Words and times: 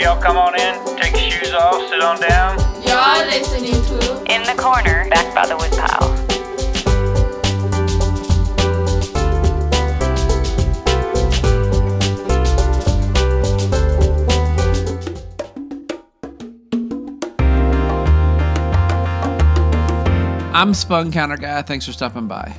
y'all 0.00 0.20
come 0.20 0.36
on 0.36 0.58
in, 0.58 0.96
take 0.96 1.12
your 1.12 1.30
shoes 1.30 1.52
off, 1.52 1.88
sit 1.88 2.00
on 2.00 2.20
down. 2.20 2.58
You're 2.82 3.26
listening 3.26 3.72
to 3.72 4.32
In 4.32 4.42
the 4.44 4.54
corner, 4.56 5.08
back 5.10 5.34
by 5.34 5.46
the 5.46 5.56
woodpile. 5.56 6.14
I'm 20.54 20.74
Spun 20.74 21.12
Counter 21.12 21.36
Guy. 21.36 21.62
Thanks 21.62 21.86
for 21.86 21.92
stopping 21.92 22.26
by. 22.26 22.52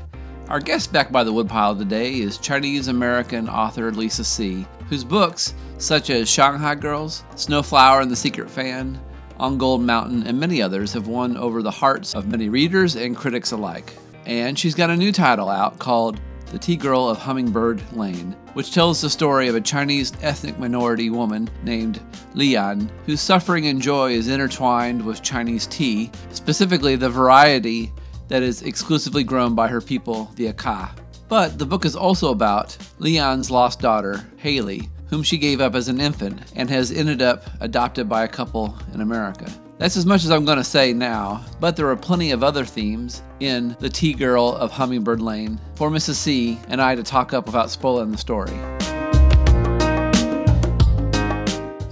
Our 0.49 0.59
guest 0.59 0.91
back 0.91 1.11
by 1.11 1.23
the 1.23 1.31
woodpile 1.31 1.75
today 1.75 2.21
is 2.21 2.39
Chinese 2.39 2.87
American 2.87 3.47
author 3.47 3.91
Lisa 3.91 4.23
See, 4.23 4.65
whose 4.89 5.03
books, 5.03 5.53
such 5.77 6.09
as 6.09 6.27
Shanghai 6.27 6.73
Girls, 6.73 7.23
Snowflower 7.35 8.01
and 8.01 8.09
the 8.09 8.15
Secret 8.15 8.49
Fan, 8.49 8.99
On 9.39 9.59
Gold 9.59 9.83
Mountain, 9.83 10.25
and 10.25 10.39
many 10.39 10.59
others, 10.59 10.91
have 10.93 11.05
won 11.05 11.37
over 11.37 11.61
the 11.61 11.69
hearts 11.69 12.15
of 12.15 12.29
many 12.29 12.49
readers 12.49 12.95
and 12.95 13.15
critics 13.15 13.51
alike. 13.51 13.93
And 14.25 14.57
she's 14.57 14.73
got 14.73 14.89
a 14.89 14.97
new 14.97 15.11
title 15.11 15.49
out 15.49 15.77
called 15.77 16.19
The 16.47 16.57
Tea 16.57 16.77
Girl 16.77 17.07
of 17.07 17.19
Hummingbird 17.19 17.83
Lane, 17.95 18.35
which 18.53 18.73
tells 18.73 19.01
the 19.01 19.09
story 19.11 19.49
of 19.49 19.55
a 19.55 19.61
Chinese 19.61 20.13
ethnic 20.23 20.57
minority 20.57 21.11
woman 21.11 21.47
named 21.63 22.01
Li-yan, 22.33 22.89
whose 23.05 23.21
suffering 23.21 23.67
and 23.67 23.79
joy 23.79 24.13
is 24.13 24.27
intertwined 24.27 25.05
with 25.05 25.21
Chinese 25.21 25.67
tea, 25.67 26.09
specifically 26.31 26.95
the 26.95 27.07
variety 27.07 27.93
that 28.29 28.41
is 28.41 28.61
exclusively 28.61 29.23
grown 29.23 29.53
by 29.53 29.67
her 29.67 29.81
people, 29.81 30.31
the 30.35 30.51
Akha. 30.51 30.91
But 31.27 31.59
the 31.59 31.65
book 31.65 31.85
is 31.85 31.95
also 31.95 32.31
about 32.31 32.75
Li-yan's 32.97 33.51
lost 33.51 33.81
daughter, 33.81 34.25
Haley, 34.37 34.89
whom 35.07 35.21
she 35.21 35.37
gave 35.37 35.61
up 35.61 35.75
as 35.75 35.89
an 35.89 35.99
infant 35.99 36.41
and 36.55 36.69
has 36.69 36.91
ended 36.91 37.21
up 37.21 37.43
adopted 37.59 38.07
by 38.07 38.23
a 38.23 38.27
couple 38.27 38.75
in 38.93 39.01
America. 39.01 39.51
That's 39.77 39.95
as 39.95 40.05
much 40.05 40.25
as 40.25 40.31
I'm 40.31 40.45
going 40.45 40.57
to 40.57 40.63
say 40.63 40.91
now, 40.91 41.43
but 41.59 41.75
there 41.75 41.89
are 41.89 41.95
plenty 41.95 42.31
of 42.31 42.43
other 42.43 42.65
themes 42.65 43.21
in 43.39 43.77
The 43.79 43.89
Tea 43.89 44.13
Girl 44.13 44.55
of 44.55 44.71
Hummingbird 44.71 45.21
Lane 45.21 45.59
for 45.75 45.89
Mrs. 45.89 46.15
See 46.15 46.59
and 46.67 46.81
I 46.81 46.95
to 46.95 47.03
talk 47.03 47.33
up 47.33 47.45
without 47.45 47.69
spoiling 47.69 48.11
the 48.11 48.17
story. 48.17 48.78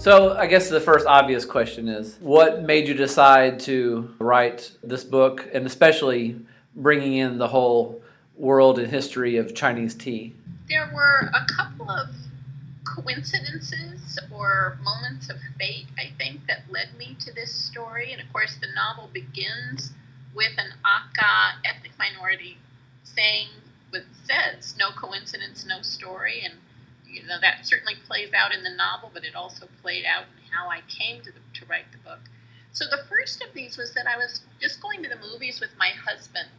So, 0.08 0.38
I 0.38 0.48
guess 0.48 0.70
the 0.70 0.80
first 0.80 1.06
obvious 1.06 1.44
question 1.44 1.90
is 1.90 2.16
what 2.22 2.64
made 2.64 2.88
you 2.88 2.94
decide 2.94 3.60
to 3.72 4.16
write 4.20 4.72
this 4.82 5.04
book 5.04 5.46
and 5.54 5.68
especially 5.68 6.40
bringing 6.78 7.16
in 7.16 7.38
the 7.38 7.50
whole 7.50 8.02
world 8.38 8.80
and 8.80 8.90
history 8.90 9.36
of 9.36 9.54
Chinese 9.54 9.94
tea? 9.94 10.34
There 10.70 10.90
were 10.96 11.30
a 11.34 11.46
couple 11.54 11.92
of 11.92 12.08
coincidences 12.86 14.18
or 14.32 14.80
moments 14.82 15.30
of 15.30 15.36
fate, 15.60 15.88
I 15.98 16.14
think, 16.18 16.48
that 16.48 16.62
led 16.72 16.98
me 16.98 17.18
to 17.26 17.34
this 17.34 17.54
story. 17.54 18.14
And 18.14 18.22
of 18.22 18.32
course, 18.32 18.56
the 18.62 18.68
novel 18.74 19.10
begins 19.12 19.92
with 20.34 20.54
an 20.58 20.70
Akha 20.86 21.60
ethnic 21.66 21.92
minority 22.00 22.60
saying 23.04 23.50
what 23.90 24.04
says, 24.24 24.74
no 24.80 24.92
coincidence, 24.92 25.66
no 25.68 25.82
story. 25.82 26.44
And 26.46 26.54
you 27.10 27.26
know 27.26 27.40
that 27.42 27.66
certainly 27.66 27.96
plays 28.08 28.34
out 28.34 28.54
in 28.54 28.64
the 28.64 28.70
novel, 28.70 29.12
but 29.14 29.24
it 29.24 29.36
also 29.36 29.68
played 29.82 30.06
out 30.06 30.24
in 30.24 30.52
how 30.52 30.70
I 30.70 30.82
came 30.88 31.22
to, 31.24 31.32
the, 31.32 31.40
to 31.60 31.66
write 31.66 31.92
the 31.92 31.98
book. 32.00 32.20
So 32.72 32.86
the 32.86 33.04
first 33.10 33.42
of 33.42 33.54
these 33.54 33.78
was 33.78 33.94
that 33.94 34.08
I 34.08 34.18
was 34.18 34.42
just 34.62 34.82
going 34.82 35.04
to 35.04 35.10
the 35.10 35.18
movies 35.18 35.60
with 35.60 35.72
my 35.78 35.90
husband, 35.90 36.50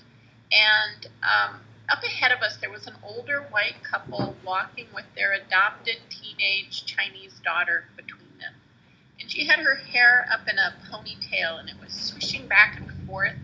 and 0.50 1.06
um, 1.22 1.60
up 1.88 2.02
ahead 2.02 2.32
of 2.32 2.40
us 2.40 2.56
there 2.56 2.70
was 2.70 2.86
an 2.86 2.94
older 3.02 3.46
white 3.50 3.82
couple 3.82 4.36
walking 4.44 4.86
with 4.94 5.06
their 5.14 5.32
adopted 5.32 5.96
teenage 6.10 6.84
Chinese 6.84 7.40
daughter 7.44 7.84
between 7.96 8.38
them, 8.38 8.54
and 9.20 9.30
she 9.30 9.46
had 9.46 9.60
her 9.60 9.76
hair 9.76 10.28
up 10.32 10.48
in 10.48 10.58
a 10.58 10.74
ponytail 10.90 11.60
and 11.60 11.68
it 11.68 11.76
was 11.82 11.92
swishing 11.92 12.46
back 12.48 12.80
and 12.80 12.90
forth. 13.06 13.36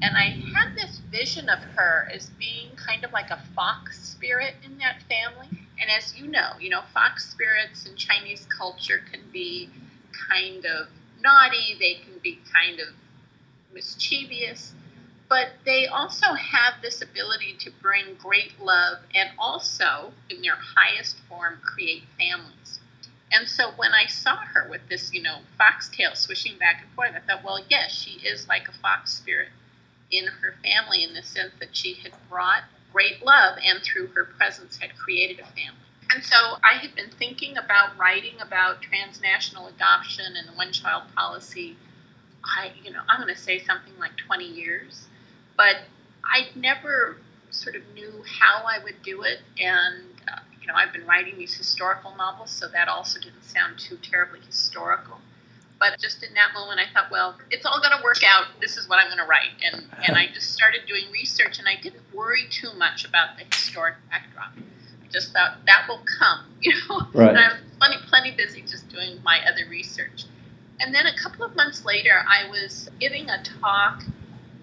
And 0.00 0.16
I 0.16 0.40
had 0.54 0.76
this 0.76 1.00
vision 1.10 1.48
of 1.48 1.58
her 1.58 2.08
as 2.12 2.30
being 2.38 2.70
kind 2.76 3.04
of 3.04 3.12
like 3.12 3.30
a 3.30 3.42
fox 3.56 3.98
spirit 3.98 4.54
in 4.64 4.78
that 4.78 5.02
family 5.08 5.57
and 5.80 5.90
as 5.90 6.16
you 6.16 6.26
know, 6.26 6.50
you 6.60 6.70
know, 6.70 6.82
fox 6.92 7.30
spirits 7.30 7.86
in 7.86 7.96
Chinese 7.96 8.46
culture 8.46 9.00
can 9.10 9.20
be 9.32 9.70
kind 10.30 10.64
of 10.66 10.88
naughty, 11.20 11.76
they 11.78 11.94
can 11.94 12.18
be 12.22 12.38
kind 12.52 12.80
of 12.80 12.88
mischievous, 13.72 14.74
but 15.28 15.48
they 15.64 15.86
also 15.86 16.34
have 16.34 16.74
this 16.82 17.02
ability 17.02 17.56
to 17.60 17.70
bring 17.82 18.14
great 18.18 18.60
love 18.60 18.98
and 19.14 19.30
also, 19.38 20.12
in 20.30 20.40
their 20.42 20.56
highest 20.56 21.18
form, 21.28 21.58
create 21.62 22.04
families. 22.18 22.80
And 23.30 23.46
so 23.46 23.72
when 23.76 23.92
I 23.92 24.06
saw 24.06 24.36
her 24.36 24.66
with 24.70 24.88
this, 24.88 25.12
you 25.12 25.22
know, 25.22 25.40
foxtail 25.58 26.14
swishing 26.14 26.58
back 26.58 26.82
and 26.82 26.90
forth, 26.92 27.12
I 27.14 27.20
thought, 27.20 27.44
well, 27.44 27.60
yes, 27.68 27.92
she 27.92 28.26
is 28.26 28.48
like 28.48 28.68
a 28.68 28.72
fox 28.72 29.12
spirit 29.12 29.48
in 30.10 30.26
her 30.26 30.54
family 30.62 31.04
in 31.04 31.12
the 31.12 31.22
sense 31.22 31.52
that 31.60 31.76
she 31.76 31.94
had 31.94 32.12
brought 32.30 32.62
great 32.92 33.24
love 33.24 33.58
and 33.64 33.82
through 33.82 34.08
her 34.08 34.24
presence 34.24 34.78
had 34.78 34.96
created 34.96 35.40
a 35.40 35.44
family. 35.44 35.88
And 36.10 36.24
so 36.24 36.36
I 36.36 36.78
had 36.78 36.94
been 36.94 37.10
thinking 37.18 37.58
about 37.58 37.96
writing 37.98 38.40
about 38.40 38.80
transnational 38.80 39.66
adoption 39.66 40.24
and 40.36 40.48
the 40.48 40.52
one 40.52 40.72
child 40.72 41.04
policy. 41.14 41.76
I, 42.44 42.72
you 42.82 42.92
know, 42.92 43.00
I'm 43.08 43.20
going 43.20 43.34
to 43.34 43.40
say 43.40 43.58
something 43.58 43.92
like 43.98 44.16
20 44.16 44.46
years, 44.46 45.06
but 45.56 45.76
I 46.24 46.48
never 46.54 47.18
sort 47.50 47.76
of 47.76 47.82
knew 47.94 48.24
how 48.26 48.64
I 48.66 48.82
would 48.82 49.02
do 49.02 49.22
it. 49.22 49.40
And, 49.60 50.04
uh, 50.32 50.40
you 50.60 50.66
know, 50.66 50.74
I've 50.74 50.92
been 50.92 51.06
writing 51.06 51.36
these 51.36 51.54
historical 51.54 52.14
novels, 52.16 52.50
so 52.50 52.68
that 52.68 52.88
also 52.88 53.20
didn't 53.20 53.44
sound 53.44 53.78
too 53.78 53.98
terribly 53.98 54.40
historical. 54.46 55.18
But 55.78 55.98
just 56.00 56.22
in 56.24 56.34
that 56.34 56.52
moment, 56.54 56.80
I 56.80 56.92
thought, 56.92 57.10
well, 57.10 57.36
it's 57.50 57.64
all 57.64 57.80
going 57.80 57.96
to 57.96 58.02
work 58.02 58.22
out. 58.24 58.46
This 58.60 58.76
is 58.76 58.88
what 58.88 58.98
I'm 58.98 59.06
going 59.06 59.18
to 59.18 59.26
write. 59.26 59.54
And, 59.62 59.84
and 60.06 60.16
I 60.16 60.26
just 60.32 60.52
started 60.52 60.82
doing 60.86 61.04
research, 61.12 61.58
and 61.58 61.68
I 61.68 61.80
didn't 61.80 62.02
worry 62.12 62.46
too 62.50 62.72
much 62.76 63.04
about 63.04 63.38
the 63.38 63.44
historic 63.44 63.94
backdrop. 64.10 64.52
I 64.56 65.10
just 65.12 65.32
thought 65.32 65.58
that 65.66 65.86
will 65.88 66.02
come, 66.18 66.46
you 66.60 66.74
know. 66.88 67.06
Right. 67.14 67.30
And 67.30 67.38
I 67.38 67.48
was 67.48 67.60
plenty, 67.78 67.96
plenty 68.08 68.30
busy 68.32 68.62
just 68.62 68.88
doing 68.88 69.22
my 69.22 69.40
other 69.46 69.68
research. 69.70 70.24
And 70.80 70.94
then 70.94 71.06
a 71.06 71.16
couple 71.16 71.44
of 71.44 71.56
months 71.56 71.84
later, 71.84 72.22
I 72.28 72.48
was 72.50 72.88
giving 73.00 73.28
a 73.28 73.42
talk 73.60 74.02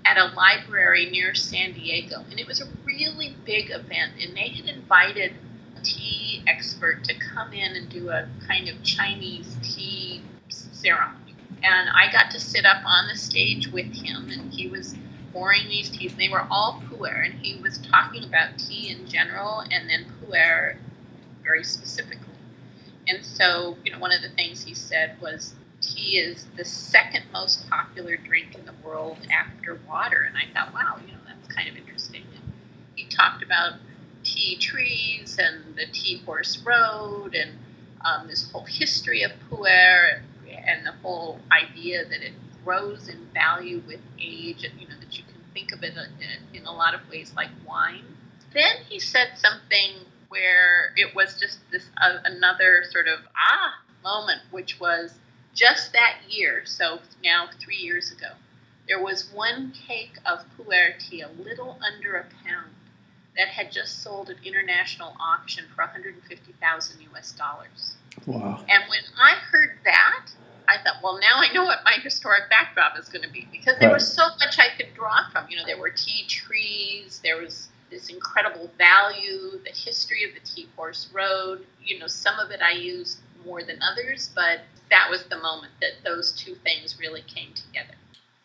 at 0.06 0.18
a 0.18 0.34
library 0.36 1.10
near 1.10 1.34
San 1.34 1.74
Diego, 1.74 2.24
and 2.30 2.40
it 2.40 2.48
was 2.48 2.62
a 2.62 2.66
really 2.86 3.36
big 3.44 3.72
event. 3.72 4.14
And 4.22 4.36
they 4.36 4.50
had 4.50 4.66
invited 4.66 5.34
a 5.78 5.82
tea 5.82 6.44
expert 6.48 7.04
to 7.06 7.14
come 7.16 7.54
in 7.54 7.76
and 7.76 7.90
do 7.90 8.10
a 8.10 8.28
kind 8.48 8.70
of 8.70 8.82
Chinese 8.84 9.58
tea 9.62 10.15
And 10.94 11.90
I 11.90 12.12
got 12.12 12.32
to 12.32 12.40
sit 12.40 12.66
up 12.66 12.84
on 12.86 13.08
the 13.08 13.16
stage 13.16 13.68
with 13.72 13.92
him, 13.94 14.30
and 14.30 14.54
he 14.54 14.68
was 14.68 14.96
pouring 15.34 15.68
these 15.68 15.90
teas. 15.90 16.12
And 16.12 16.22
they 16.22 16.30
were 16.30 16.46
all 16.52 16.82
pu'er, 16.90 17.26
and 17.26 17.34
he 17.34 17.62
was 17.62 17.80
talking 17.80 18.24
about 18.24 18.58
tea 18.60 18.90
in 18.90 19.08
general, 19.08 19.62
and 19.72 19.90
then 19.90 20.06
pu'er 20.22 20.78
very 21.44 21.64
specifically. 21.64 22.34
And 23.08 23.24
so, 23.24 23.78
you 23.84 23.92
know, 23.92 24.00
one 24.00 24.12
of 24.12 24.22
the 24.22 24.30
things 24.30 24.64
he 24.64 24.74
said 24.74 25.18
was 25.22 25.56
tea 25.82 26.18
is 26.18 26.46
the 26.58 26.66
second 26.66 27.24
most 27.32 27.70
popular 27.70 28.18
drink 28.18 28.56
in 28.56 28.66
the 28.66 28.74
world 28.84 29.18
after 29.32 29.80
water. 29.88 30.28
And 30.28 30.36
I 30.38 30.52
thought, 30.54 30.74
wow, 30.74 31.00
you 31.06 31.14
know, 31.14 31.20
that's 31.28 31.54
kind 31.54 31.70
of 31.70 31.76
interesting. 31.78 32.24
And 32.36 32.52
he 32.96 33.06
talked 33.06 33.44
about 33.44 33.74
tea 34.24 34.58
trees 34.58 35.38
and 35.40 35.76
the 35.76 35.86
tea 35.92 36.22
horse 36.26 36.58
road 36.66 37.36
and 37.36 37.52
um, 38.04 38.28
this 38.28 38.50
whole 38.52 38.66
history 38.66 39.24
of 39.24 39.32
pu'er 39.50 40.22
and 40.68 40.86
the 40.86 40.92
whole 41.02 41.40
idea 41.52 42.06
that 42.06 42.22
it 42.22 42.34
grows 42.64 43.08
in 43.08 43.28
value 43.34 43.82
with 43.88 44.00
age, 44.20 44.64
and 44.64 44.80
you 44.80 44.88
know 44.88 44.96
that 45.00 45.18
you 45.18 45.24
can 45.24 45.42
think 45.54 45.72
of 45.72 45.84
it 45.84 45.94
in, 45.96 46.60
in 46.62 46.66
a 46.66 46.72
lot 46.72 46.94
of 46.94 47.02
ways 47.10 47.34
like 47.36 47.50
wine. 47.68 48.06
Then 48.54 48.78
he 48.88 49.00
said 49.00 49.30
something 49.36 50.06
where 50.30 50.94
it 50.96 51.16
was 51.16 51.40
just 51.40 51.60
this 51.72 51.90
uh, 52.02 52.18
another 52.26 52.84
sort 52.90 53.08
of 53.08 53.20
ah 53.38 53.74
moment, 54.04 54.42
which 54.52 54.80
was 54.80 55.14
just 55.54 55.94
that 55.94 56.18
year. 56.28 56.62
So 56.66 57.00
now 57.24 57.50
three 57.64 57.78
years 57.78 58.12
ago, 58.12 58.32
there 58.88 59.02
was 59.02 59.32
one 59.34 59.74
cake 59.88 60.18
of 60.26 60.40
pu'er 60.58 61.00
tea, 61.00 61.22
a 61.22 61.30
little 61.42 61.80
under 61.82 62.16
a 62.18 62.26
pound, 62.46 62.72
that 63.38 63.48
had 63.48 63.72
just 63.72 64.02
sold 64.02 64.30
at 64.30 64.38
international 64.46 65.14
auction 65.20 65.66
for 65.76 65.84
150,000 65.84 67.02
US 67.14 67.32
dollars. 67.34 67.96
Wow. 68.26 68.64
And 68.70 68.84
when 68.90 69.02
I 69.20 69.36
heard 69.52 69.78
that, 69.84 70.28
I 70.68 70.78
thought, 70.84 71.02
well, 71.04 71.20
now 71.20 71.38
I 71.38 71.52
know 71.54 71.64
what 71.66 71.80
my 71.86 71.98
historic 72.02 72.50
backdrop 72.50 72.98
is 72.98 73.08
going 73.10 73.24
to 73.24 73.32
be 73.32 73.48
because 73.52 73.78
there 73.80 73.90
Right. 73.90 73.96
was 73.96 74.12
so 74.12 74.24
much 74.40 74.60
I 74.60 74.76
could 74.76 74.94
draw 74.94 75.30
from. 75.32 75.46
You 75.50 75.58
know, 75.58 75.66
there 75.66 75.78
were 75.78 75.90
tea 75.90 76.26
trees, 76.28 77.20
there 77.24 77.38
was 77.38 77.70
this 77.90 78.10
incredible 78.10 78.70
value, 78.78 79.60
the 79.64 79.72
history 79.72 80.24
of 80.24 80.34
the 80.34 80.40
tea 80.42 80.68
horse 80.76 81.10
road. 81.14 81.66
You 81.84 82.00
know, 82.00 82.08
some 82.08 82.40
of 82.40 82.52
it 82.52 82.62
I 82.62 82.72
used 82.72 83.20
more 83.46 83.64
than 83.64 83.80
others, 83.82 84.32
but 84.36 84.62
that 84.90 85.08
was 85.10 85.24
the 85.26 85.38
moment 85.38 85.74
that 85.82 85.92
those 86.04 86.32
two 86.32 86.56
things 86.56 87.00
really 87.00 87.22
came 87.22 87.54
together. 87.54 87.94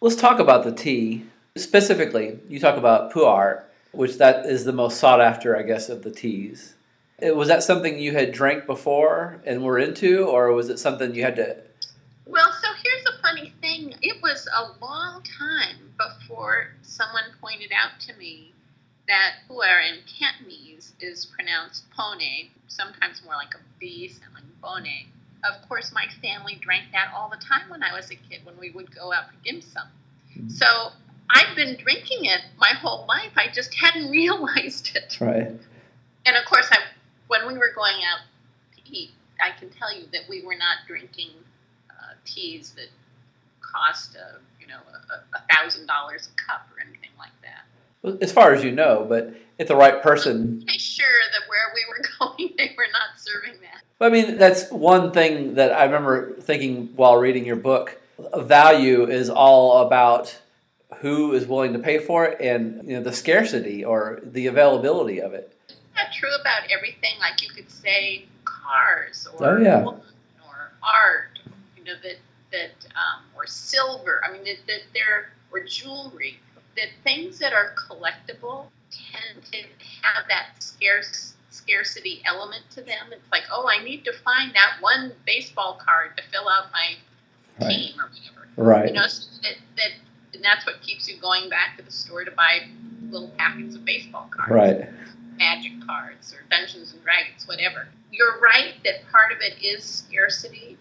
Let's 0.00 0.16
talk 0.16 0.38
about 0.38 0.64
the 0.64 0.72
tea. 0.72 1.26
Specifically, 1.56 2.38
you 2.48 2.60
talk 2.60 2.76
about 2.76 3.12
pu'er, 3.12 3.64
which 3.92 4.18
that 4.18 4.46
is 4.46 4.64
the 4.64 4.72
most 4.72 4.98
sought 4.98 5.20
after, 5.20 5.56
I 5.56 5.62
guess, 5.62 5.88
of 5.88 6.02
the 6.02 6.10
teas. 6.10 6.74
Was 7.22 7.48
that 7.48 7.62
something 7.62 7.98
you 7.98 8.12
had 8.12 8.32
drank 8.32 8.66
before 8.66 9.40
and 9.44 9.62
were 9.62 9.78
into, 9.78 10.24
or 10.24 10.52
was 10.52 10.70
it 10.70 10.78
something 10.78 11.14
you 11.14 11.22
had 11.22 11.36
to? 11.36 11.56
Well, 12.30 12.52
so 12.52 12.68
here's 12.84 13.06
a 13.06 13.20
funny 13.22 13.52
thing. 13.60 13.92
It 14.02 14.22
was 14.22 14.48
a 14.54 14.70
long 14.80 15.22
time 15.24 15.92
before 15.98 16.68
someone 16.82 17.24
pointed 17.40 17.72
out 17.72 17.98
to 18.06 18.16
me 18.16 18.54
that 19.08 19.32
puer 19.48 19.80
in 19.80 19.98
Cantonese 20.06 20.92
is 21.00 21.26
pronounced 21.26 21.90
pone, 21.90 22.50
sometimes 22.68 23.22
more 23.24 23.34
like 23.34 23.54
a 23.54 23.60
B 23.80 24.08
sounding 24.08 24.52
bone. 24.62 25.10
Of 25.42 25.68
course, 25.68 25.92
my 25.92 26.06
family 26.22 26.56
drank 26.60 26.92
that 26.92 27.12
all 27.12 27.28
the 27.28 27.44
time 27.44 27.68
when 27.68 27.82
I 27.82 27.92
was 27.92 28.12
a 28.12 28.14
kid 28.14 28.44
when 28.44 28.56
we 28.58 28.70
would 28.70 28.94
go 28.94 29.12
out 29.12 29.26
for 29.30 29.34
dim 29.44 29.60
sum. 29.60 29.88
Hmm. 30.32 30.48
So 30.48 30.66
I've 31.34 31.56
been 31.56 31.76
drinking 31.78 32.26
it 32.26 32.42
my 32.58 32.74
whole 32.74 33.06
life. 33.08 33.32
I 33.34 33.48
just 33.52 33.74
hadn't 33.74 34.08
realized 34.12 34.94
it. 34.94 35.18
Right. 35.20 35.50
And 36.26 36.36
of 36.36 36.44
course, 36.46 36.68
I, 36.70 36.78
when 37.26 37.48
we 37.48 37.54
were 37.58 37.72
going 37.74 37.96
out 38.04 38.20
to 38.76 38.92
eat, 38.92 39.10
I 39.42 39.58
can 39.58 39.70
tell 39.70 39.92
you 39.92 40.04
that 40.12 40.22
we 40.28 40.44
were 40.44 40.54
not 40.54 40.86
drinking 40.86 41.30
teas 42.24 42.72
that 42.76 42.88
cost, 43.60 44.16
uh, 44.16 44.38
you 44.60 44.66
know, 44.66 44.78
a 45.10 45.36
a 45.36 45.42
thousand 45.54 45.86
dollars 45.86 46.28
a 46.32 46.50
cup 46.50 46.66
or 46.76 46.80
anything 46.82 47.10
like 47.18 47.32
that. 47.42 47.64
Well, 48.02 48.18
As 48.20 48.32
far 48.32 48.52
as 48.54 48.64
you 48.64 48.72
know, 48.72 49.04
but 49.08 49.34
if 49.58 49.68
the 49.68 49.76
right 49.76 50.02
person. 50.02 50.64
I'm 50.68 50.78
sure 50.78 51.06
that 51.32 51.48
where 51.48 51.72
we 51.74 51.84
were 51.88 52.02
going, 52.36 52.54
they 52.56 52.74
were 52.76 52.86
not 52.92 53.18
serving 53.18 53.60
that. 53.60 53.82
I 54.02 54.08
mean, 54.08 54.38
that's 54.38 54.70
one 54.70 55.12
thing 55.12 55.54
that 55.56 55.72
I 55.72 55.84
remember 55.84 56.32
thinking 56.40 56.88
while 56.96 57.16
reading 57.16 57.44
your 57.44 57.56
book. 57.56 58.00
Value 58.36 59.06
is 59.08 59.28
all 59.30 59.86
about 59.86 60.38
who 60.98 61.32
is 61.32 61.46
willing 61.46 61.72
to 61.74 61.78
pay 61.78 61.98
for 61.98 62.24
it 62.26 62.40
and 62.40 62.86
you 62.86 62.94
know 62.96 63.02
the 63.02 63.12
scarcity 63.12 63.84
or 63.84 64.20
the 64.22 64.46
availability 64.46 65.20
of 65.20 65.32
it. 65.34 65.54
Not 65.94 66.12
true 66.12 66.28
about 66.40 66.62
everything. 66.70 67.18
Like 67.18 67.42
you 67.42 67.48
could 67.50 67.70
say 67.70 68.24
cars 68.44 69.26
or 69.38 69.46
Oh, 69.46 69.60
yeah. 69.60 69.82
or 69.84 70.72
art, 70.82 71.29
know 71.92 71.98
that 72.02 72.16
that 72.52 72.86
um, 72.96 73.24
or 73.36 73.46
silver. 73.46 74.22
I 74.26 74.32
mean 74.32 74.44
that, 74.44 74.66
that 74.66 74.80
they're 74.94 75.30
or 75.52 75.60
jewelry. 75.64 76.38
That 76.76 76.88
things 77.04 77.38
that 77.40 77.52
are 77.52 77.74
collectible 77.74 78.66
tend 78.90 79.44
to 79.52 79.58
have 80.02 80.24
that 80.28 80.62
scarce 80.62 81.34
scarcity 81.50 82.22
element 82.26 82.62
to 82.70 82.80
them. 82.82 83.08
It's 83.12 83.30
like, 83.32 83.42
oh, 83.52 83.68
I 83.68 83.82
need 83.84 84.04
to 84.04 84.12
find 84.24 84.54
that 84.54 84.74
one 84.80 85.12
baseball 85.26 85.78
card 85.84 86.16
to 86.16 86.22
fill 86.30 86.48
out 86.48 86.72
my 86.72 86.94
Right. 87.60 87.68
team 87.70 88.00
or 88.00 88.04
whatever. 88.08 88.48
Right. 88.56 88.88
You 88.88 88.94
know, 88.94 89.06
so 89.06 89.26
that, 89.42 89.56
that 89.76 89.90
and 90.34 90.44
that's 90.44 90.64
what 90.64 90.80
keeps 90.82 91.08
you 91.08 91.20
going 91.20 91.50
back 91.50 91.76
to 91.76 91.82
the 91.82 91.90
store 91.90 92.24
to 92.24 92.30
buy 92.30 92.60
little 93.10 93.28
packets 93.36 93.74
of 93.74 93.84
baseball 93.84 94.30
cards 94.30 94.52
Right. 94.52 94.88
magic 95.36 95.72
cards 95.86 96.32
or 96.32 96.38
Dungeons 96.50 96.92
and 96.94 97.02
Dragons, 97.02 97.46
whatever. 97.46 97.88
You're 98.12 98.40
right 98.40 98.74
that 98.84 99.10
part 99.10 99.32
of 99.32 99.38
it 99.40 99.62
is 99.62 99.84
scarcity, 99.84 100.78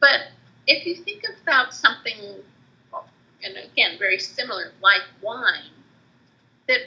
but 0.00 0.28
if 0.66 0.86
you 0.86 0.96
think 0.96 1.24
about 1.42 1.74
something, 1.74 2.42
and 3.42 3.56
again, 3.56 3.98
very 3.98 4.18
similar, 4.18 4.72
like 4.80 5.02
wine, 5.22 5.70
that 6.68 6.80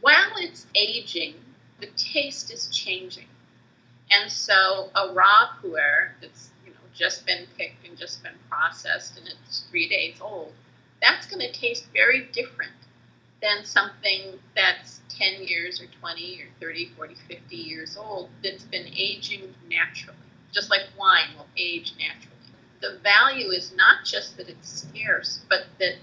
while 0.00 0.32
it's 0.36 0.66
aging, 0.74 1.34
the 1.80 1.88
taste 1.96 2.52
is 2.52 2.68
changing. 2.68 3.26
And 4.10 4.30
so 4.30 4.90
a 4.94 5.12
raw 5.12 5.50
puer 5.60 6.14
that's 6.20 6.50
you 6.64 6.72
know 6.72 6.78
just 6.94 7.26
been 7.26 7.46
picked 7.56 7.86
and 7.86 7.96
just 7.96 8.22
been 8.22 8.34
processed 8.48 9.18
and 9.18 9.28
it's 9.28 9.64
three 9.70 9.88
days 9.88 10.20
old, 10.20 10.52
that's 11.00 11.26
going 11.26 11.40
to 11.40 11.52
taste 11.52 11.86
very 11.92 12.28
different 12.32 12.72
than 13.40 13.64
something 13.64 14.38
that's 14.54 15.00
10 15.18 15.44
years 15.44 15.80
or 15.80 15.86
20 16.00 16.42
or 16.42 16.46
30, 16.60 16.90
40, 16.96 17.14
50 17.28 17.56
years 17.56 17.96
old 17.96 18.28
that's 18.42 18.64
been 18.64 18.86
aging 18.96 19.54
naturally, 19.68 20.16
just 20.52 20.70
like 20.70 20.82
wine 20.98 21.28
will 21.36 21.46
age 21.56 21.94
naturally. 21.98 22.29
The 22.80 22.98
value 23.02 23.50
is 23.50 23.72
not 23.76 24.04
just 24.04 24.36
that 24.36 24.48
it's 24.48 24.86
scarce, 24.88 25.40
but 25.48 25.64
that 25.78 25.96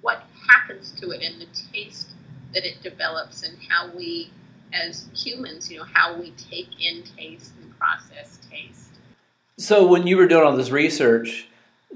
what 0.00 0.22
happens 0.48 0.92
to 1.00 1.10
it 1.10 1.22
and 1.22 1.40
the 1.40 1.46
taste 1.72 2.10
that 2.54 2.64
it 2.64 2.82
develops 2.82 3.42
and 3.42 3.56
how 3.68 3.90
we, 3.94 4.30
as 4.72 5.06
humans, 5.14 5.70
you 5.70 5.78
know, 5.78 5.84
how 5.92 6.18
we 6.18 6.32
take 6.32 6.68
in 6.80 7.02
taste 7.16 7.52
and 7.60 7.76
process 7.78 8.38
taste. 8.50 8.90
So 9.58 9.86
when 9.86 10.06
you 10.06 10.16
were 10.16 10.26
doing 10.26 10.44
all 10.44 10.56
this 10.56 10.70
research, 10.70 11.46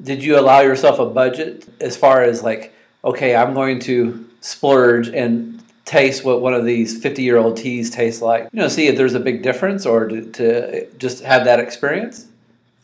did 0.02 0.22
you 0.22 0.38
allow 0.38 0.60
yourself 0.60 0.98
a 0.98 1.06
budget 1.06 1.66
as 1.80 1.96
far 1.96 2.22
as 2.22 2.42
like, 2.42 2.74
okay, 3.04 3.36
I'm 3.36 3.54
going 3.54 3.78
to 3.80 4.28
splurge 4.40 5.08
and 5.08 5.62
taste 5.84 6.24
what 6.24 6.40
one 6.40 6.54
of 6.54 6.64
these 6.64 7.00
50 7.00 7.22
year 7.22 7.36
old 7.36 7.56
teas 7.56 7.90
tastes 7.90 8.22
like? 8.22 8.48
You 8.52 8.60
know, 8.60 8.68
see 8.68 8.88
if 8.88 8.96
there's 8.96 9.14
a 9.14 9.20
big 9.20 9.42
difference 9.42 9.86
or 9.86 10.08
to, 10.08 10.30
to 10.32 10.90
just 10.96 11.22
have 11.22 11.44
that 11.44 11.60
experience? 11.60 12.26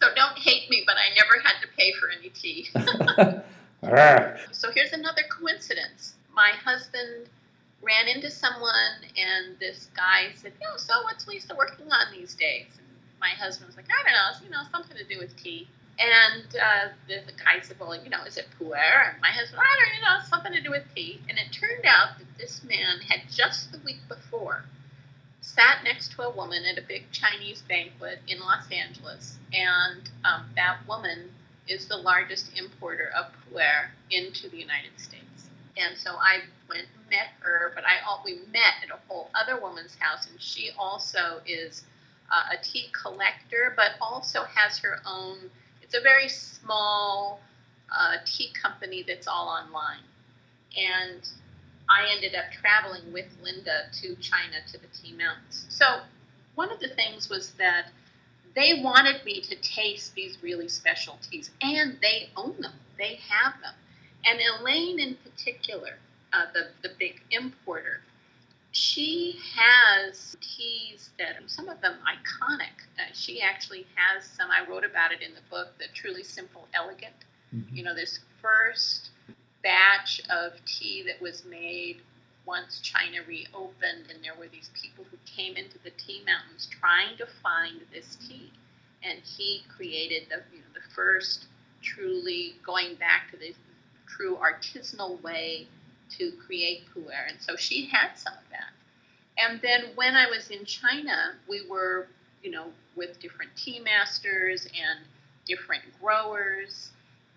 So 0.02 0.08
don't 0.14 0.38
hate 0.38 0.70
me, 0.70 0.82
but 0.86 0.96
I 0.96 1.14
never 1.14 1.40
had 1.44 1.60
to 1.60 1.68
pay 1.76 1.92
for 1.92 2.08
any 2.08 2.30
tea. 2.30 2.68
So 4.52 4.70
here's 4.70 4.92
another 4.92 5.22
coincidence. 5.30 6.14
My 6.34 6.50
husband 6.50 7.28
ran 7.82 8.08
into 8.08 8.30
someone, 8.30 9.04
and 9.16 9.58
this 9.58 9.88
guy 9.96 10.32
said, 10.34 10.52
"You 10.60 10.68
know, 10.68 10.76
so 10.76 11.02
what's 11.04 11.26
Lisa 11.26 11.54
working 11.54 11.90
on 11.90 12.12
these 12.12 12.34
days?" 12.34 12.66
And 12.78 12.86
my 13.20 13.30
husband 13.30 13.68
was 13.68 13.76
like, 13.76 13.86
"I 13.88 14.02
don't 14.04 14.12
know, 14.12 14.28
it's, 14.32 14.42
you 14.42 14.50
know, 14.50 14.62
something 14.70 14.96
to 14.96 15.04
do 15.04 15.18
with 15.18 15.36
tea." 15.36 15.68
And 15.98 16.44
uh, 16.56 16.88
the, 17.08 17.20
the 17.26 17.32
guy 17.32 17.60
said, 17.62 17.78
"Well, 17.80 17.94
you 18.02 18.10
know, 18.10 18.22
is 18.24 18.36
it 18.36 18.48
puer?" 18.58 18.76
And 18.76 19.20
my 19.20 19.28
husband, 19.28 19.60
"I 19.60 19.76
don't, 19.80 19.94
you 19.96 20.02
know, 20.02 20.18
something 20.28 20.52
to 20.52 20.62
do 20.62 20.70
with 20.70 20.84
tea." 20.94 21.20
And 21.28 21.38
it 21.38 21.52
turned 21.52 21.84
out 21.86 22.18
that 22.18 22.38
this 22.38 22.62
man 22.64 23.00
had 23.08 23.22
just 23.30 23.72
the 23.72 23.78
week 23.78 24.00
before 24.08 24.64
sat 25.40 25.82
next 25.84 26.12
to 26.12 26.22
a 26.22 26.30
woman 26.30 26.64
at 26.64 26.78
a 26.78 26.82
big 26.82 27.10
Chinese 27.12 27.62
banquet 27.62 28.20
in 28.28 28.40
Los 28.40 28.70
Angeles, 28.70 29.38
and 29.52 30.10
um, 30.24 30.44
that 30.56 30.78
woman 30.86 31.30
is 31.68 31.86
the 31.86 31.96
largest 31.96 32.50
importer 32.58 33.10
of 33.16 33.26
puer 33.48 33.90
into 34.10 34.48
the 34.48 34.58
United 34.58 34.98
States. 34.98 35.48
And 35.76 35.96
so 35.96 36.12
I 36.16 36.40
went 36.68 36.86
and 36.94 37.10
met 37.10 37.28
her, 37.40 37.72
but 37.74 37.84
I 37.84 37.98
al- 38.04 38.22
we 38.24 38.40
met 38.52 38.74
at 38.82 38.90
a 38.90 38.98
whole 39.08 39.30
other 39.34 39.60
woman's 39.60 39.94
house, 39.96 40.28
and 40.28 40.40
she 40.40 40.70
also 40.78 41.40
is 41.46 41.84
uh, 42.30 42.56
a 42.58 42.62
tea 42.62 42.90
collector, 42.92 43.72
but 43.76 43.92
also 44.00 44.44
has 44.44 44.78
her 44.78 45.00
own. 45.06 45.38
It's 45.82 45.94
a 45.94 46.00
very 46.00 46.28
small 46.28 47.40
uh, 47.96 48.16
tea 48.24 48.50
company 48.60 49.04
that's 49.06 49.26
all 49.26 49.48
online, 49.48 50.04
and 50.76 51.28
I 51.90 52.08
ended 52.14 52.36
up 52.36 52.52
traveling 52.52 53.12
with 53.12 53.26
Linda 53.42 53.86
to 54.00 54.14
China 54.16 54.56
to 54.72 54.78
the 54.78 54.86
Tea 54.88 55.12
Mountains. 55.12 55.66
So 55.68 56.00
one 56.54 56.70
of 56.70 56.78
the 56.78 56.88
things 56.88 57.28
was 57.28 57.50
that 57.52 57.86
they 58.54 58.80
wanted 58.82 59.24
me 59.24 59.40
to 59.40 59.56
taste 59.56 60.14
these 60.14 60.38
really 60.42 60.68
special 60.68 61.18
teas, 61.28 61.50
and 61.60 61.98
they 62.00 62.30
own 62.36 62.54
them. 62.60 62.74
They 62.96 63.18
have 63.28 63.54
them. 63.60 63.74
And 64.24 64.40
Elaine, 64.40 65.00
in 65.00 65.16
particular, 65.16 65.98
uh, 66.32 66.46
the 66.54 66.68
the 66.82 66.94
big 66.98 67.20
importer, 67.30 68.02
she 68.72 69.38
has 69.56 70.36
teas 70.40 71.10
that 71.18 71.36
are 71.36 71.48
some 71.48 71.68
of 71.68 71.80
them 71.80 71.94
iconic. 72.06 72.76
Uh, 72.98 73.12
she 73.14 73.40
actually 73.40 73.86
has 73.94 74.24
some. 74.24 74.48
I 74.50 74.68
wrote 74.68 74.84
about 74.84 75.12
it 75.12 75.22
in 75.22 75.34
the 75.34 75.40
book, 75.50 75.76
the 75.78 75.86
Truly 75.94 76.22
Simple 76.22 76.68
Elegant. 76.74 77.14
You 77.72 77.82
know, 77.82 77.94
this 77.96 78.20
first 78.40 79.10
batch 79.62 80.20
of 80.30 80.52
tea 80.64 81.02
that 81.06 81.20
was 81.20 81.44
made 81.44 82.02
once 82.46 82.80
China 82.80 83.18
reopened, 83.26 84.10
and 84.10 84.24
there 84.24 84.34
were 84.38 84.48
these 84.48 84.70
people 84.74 85.04
who 85.10 85.18
came 85.26 85.56
into 85.56 85.78
the 85.84 85.90
tea 85.90 86.22
mountains 86.24 86.68
trying 86.70 87.16
to 87.16 87.26
find 87.42 87.80
this 87.92 88.16
tea, 88.16 88.50
and 89.02 89.20
he 89.20 89.62
created 89.68 90.24
the 90.28 90.42
you 90.54 90.60
know 90.60 90.68
the 90.74 90.94
first 90.94 91.46
truly 91.82 92.54
going 92.64 92.94
back 92.96 93.30
to 93.30 93.36
the 93.36 93.54
true 94.06 94.36
artisanal 94.36 95.20
way 95.22 95.66
to 96.10 96.32
create 96.32 96.82
puer, 96.92 97.26
and 97.28 97.40
so 97.40 97.56
she 97.56 97.86
had 97.86 98.14
some 98.16 98.34
of 98.34 98.50
that. 98.50 98.72
And 99.38 99.60
then 99.62 99.90
when 99.94 100.14
I 100.16 100.26
was 100.28 100.50
in 100.50 100.64
China, 100.64 101.34
we 101.48 101.66
were 101.68 102.08
you 102.42 102.50
know 102.50 102.66
with 102.96 103.20
different 103.20 103.52
tea 103.56 103.80
masters 103.80 104.66
and 104.66 105.00
different 105.46 105.82
growers. 106.00 106.90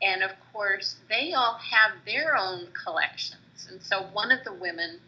And 0.04 0.22
of 0.22 0.32
course, 0.52 0.98
they 1.10 1.34
all 1.34 1.58
have 1.58 1.92
their 2.06 2.36
own 2.36 2.68
collections. 2.74 3.68
And 3.70 3.82
so, 3.82 4.04
one 4.12 4.32
of 4.32 4.44
the 4.44 4.54
women 4.54 5.00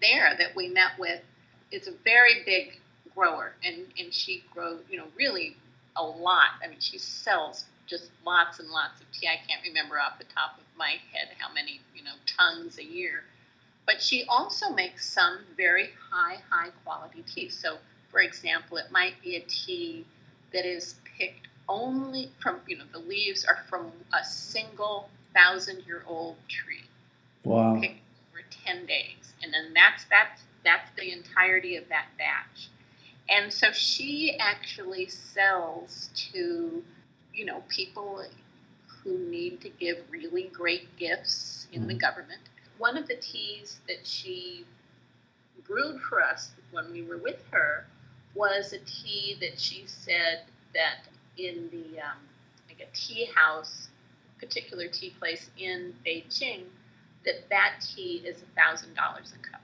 there 0.00 0.34
that 0.38 0.56
we 0.56 0.68
met 0.68 0.98
with 0.98 1.20
is 1.70 1.86
a 1.86 1.92
very 2.04 2.42
big 2.44 2.80
grower, 3.14 3.52
and, 3.64 3.86
and 3.98 4.12
she 4.12 4.42
grows, 4.52 4.80
you 4.90 4.96
know, 4.96 5.06
really 5.16 5.56
a 5.96 6.02
lot. 6.02 6.50
I 6.64 6.68
mean, 6.68 6.80
she 6.80 6.98
sells 6.98 7.64
just 7.86 8.10
lots 8.24 8.58
and 8.58 8.68
lots 8.68 9.00
of 9.00 9.06
tea. 9.12 9.28
I 9.28 9.36
can't 9.48 9.62
remember 9.64 9.98
off 9.98 10.18
the 10.18 10.24
top 10.24 10.58
of 10.58 10.64
my 10.76 10.96
head 11.12 11.28
how 11.38 11.52
many, 11.52 11.80
you 11.94 12.02
know, 12.02 12.14
tons 12.26 12.78
a 12.78 12.84
year. 12.84 13.24
But 13.86 14.00
she 14.00 14.24
also 14.28 14.70
makes 14.70 15.08
some 15.10 15.40
very 15.56 15.90
high, 16.10 16.38
high 16.48 16.70
quality 16.84 17.24
tea. 17.32 17.48
So, 17.48 17.78
for 18.10 18.20
example, 18.20 18.76
it 18.76 18.90
might 18.90 19.20
be 19.22 19.36
a 19.36 19.40
tea 19.40 20.06
that 20.52 20.64
is 20.64 20.94
picked 21.18 21.48
only 21.70 22.32
from, 22.40 22.60
you 22.68 22.78
know, 22.78 22.86
the 22.92 23.00
leaves 23.00 23.46
are 23.46 23.60
from 23.70 23.92
a 24.14 24.24
single 24.24 25.10
thousand 25.34 25.86
year 25.86 26.04
old 26.08 26.36
tree 26.48 26.84
Wow. 27.44 27.80
picked 27.80 28.00
over 28.32 28.42
10 28.66 28.86
days 28.86 29.34
and 29.42 29.54
then 29.54 29.72
that's 29.74 30.04
that's 30.10 30.42
that's 30.64 30.90
the 30.98 31.12
entirety 31.12 31.76
of 31.76 31.88
that 31.90 32.08
batch 32.18 32.70
And 33.30 33.52
so 33.52 33.72
she 33.72 34.36
actually 34.40 35.08
sells 35.08 36.10
to, 36.32 36.84
you 37.34 37.46
know, 37.46 37.62
people 37.68 38.24
who 39.04 39.18
need 39.18 39.60
to 39.62 39.70
give 39.70 39.98
really 40.10 40.44
great 40.52 40.96
gifts 40.98 41.68
in 41.72 41.86
the 41.86 41.94
mm-hmm. 41.94 42.00
government. 42.00 42.42
One 42.78 42.96
of 42.98 43.08
the 43.08 43.16
teas 43.16 43.80
that 43.88 44.06
she 44.06 44.66
brewed 45.66 46.00
for 46.02 46.22
us 46.22 46.52
when 46.72 46.92
we 46.92 47.02
were 47.02 47.18
with 47.18 47.42
her 47.52 47.86
was 48.34 48.72
a 48.72 48.78
tea 48.80 49.36
that 49.40 49.58
she 49.60 49.84
said 49.86 50.44
that 50.74 51.06
in 51.36 51.68
the 51.70 52.00
um, 52.00 52.18
like 52.68 52.80
a 52.80 52.96
tea 52.96 53.28
house, 53.34 53.88
particular 54.38 54.88
tea 54.88 55.14
place 55.18 55.50
in 55.58 55.94
Beijing, 56.06 56.62
that 57.24 57.48
that 57.50 57.74
tea 57.94 58.22
is 58.24 58.42
a 58.42 58.60
thousand 58.60 58.94
dollars 58.94 59.32
a 59.38 59.50
cup, 59.50 59.60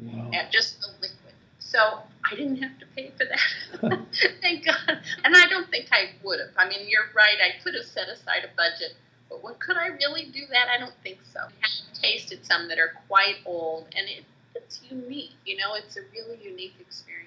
Wow. 0.00 0.30
and 0.32 0.48
just 0.50 0.80
the 0.80 0.88
liquid. 1.00 1.34
So 1.58 1.78
I 2.24 2.34
didn't 2.34 2.62
have 2.62 2.78
to 2.78 2.86
pay 2.96 3.10
for 3.18 3.24
that. 3.26 3.98
Thank 4.40 4.64
God. 4.64 5.00
And 5.24 5.36
I 5.36 5.46
don't 5.48 5.68
think 5.70 5.88
I 5.92 6.10
would 6.22 6.40
have. 6.40 6.50
I 6.56 6.68
mean, 6.68 6.88
you're 6.88 7.10
right. 7.14 7.36
I 7.42 7.62
could 7.62 7.74
have 7.74 7.84
set 7.84 8.08
aside 8.08 8.44
a 8.44 8.56
budget, 8.56 8.94
but 9.28 9.42
what 9.42 9.58
could 9.60 9.76
I 9.76 9.88
really 9.88 10.26
do 10.32 10.40
that? 10.50 10.68
I 10.74 10.78
don't 10.78 10.94
think 11.02 11.18
so. 11.32 11.40
I've 11.40 12.00
tasted 12.00 12.46
some 12.46 12.68
that 12.68 12.78
are 12.78 12.92
quite 13.08 13.36
old, 13.44 13.86
and 13.96 14.08
it, 14.08 14.24
it's 14.54 14.80
unique. 14.88 15.32
You 15.44 15.56
know, 15.58 15.74
it's 15.74 15.96
a 15.96 16.00
really 16.14 16.38
unique 16.42 16.74
experience. 16.80 17.24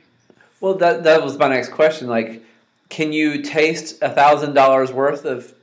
Well, 0.60 0.76
that 0.76 1.04
that 1.04 1.22
was 1.24 1.38
my 1.38 1.50
next 1.50 1.70
question. 1.70 2.08
Like, 2.08 2.42
can 2.92 3.14
you 3.14 3.42
taste 3.42 3.98
a 4.04 4.10
thousand 4.10 4.54
dollars 4.54 4.92
worth 4.92 5.26
of 5.26 5.56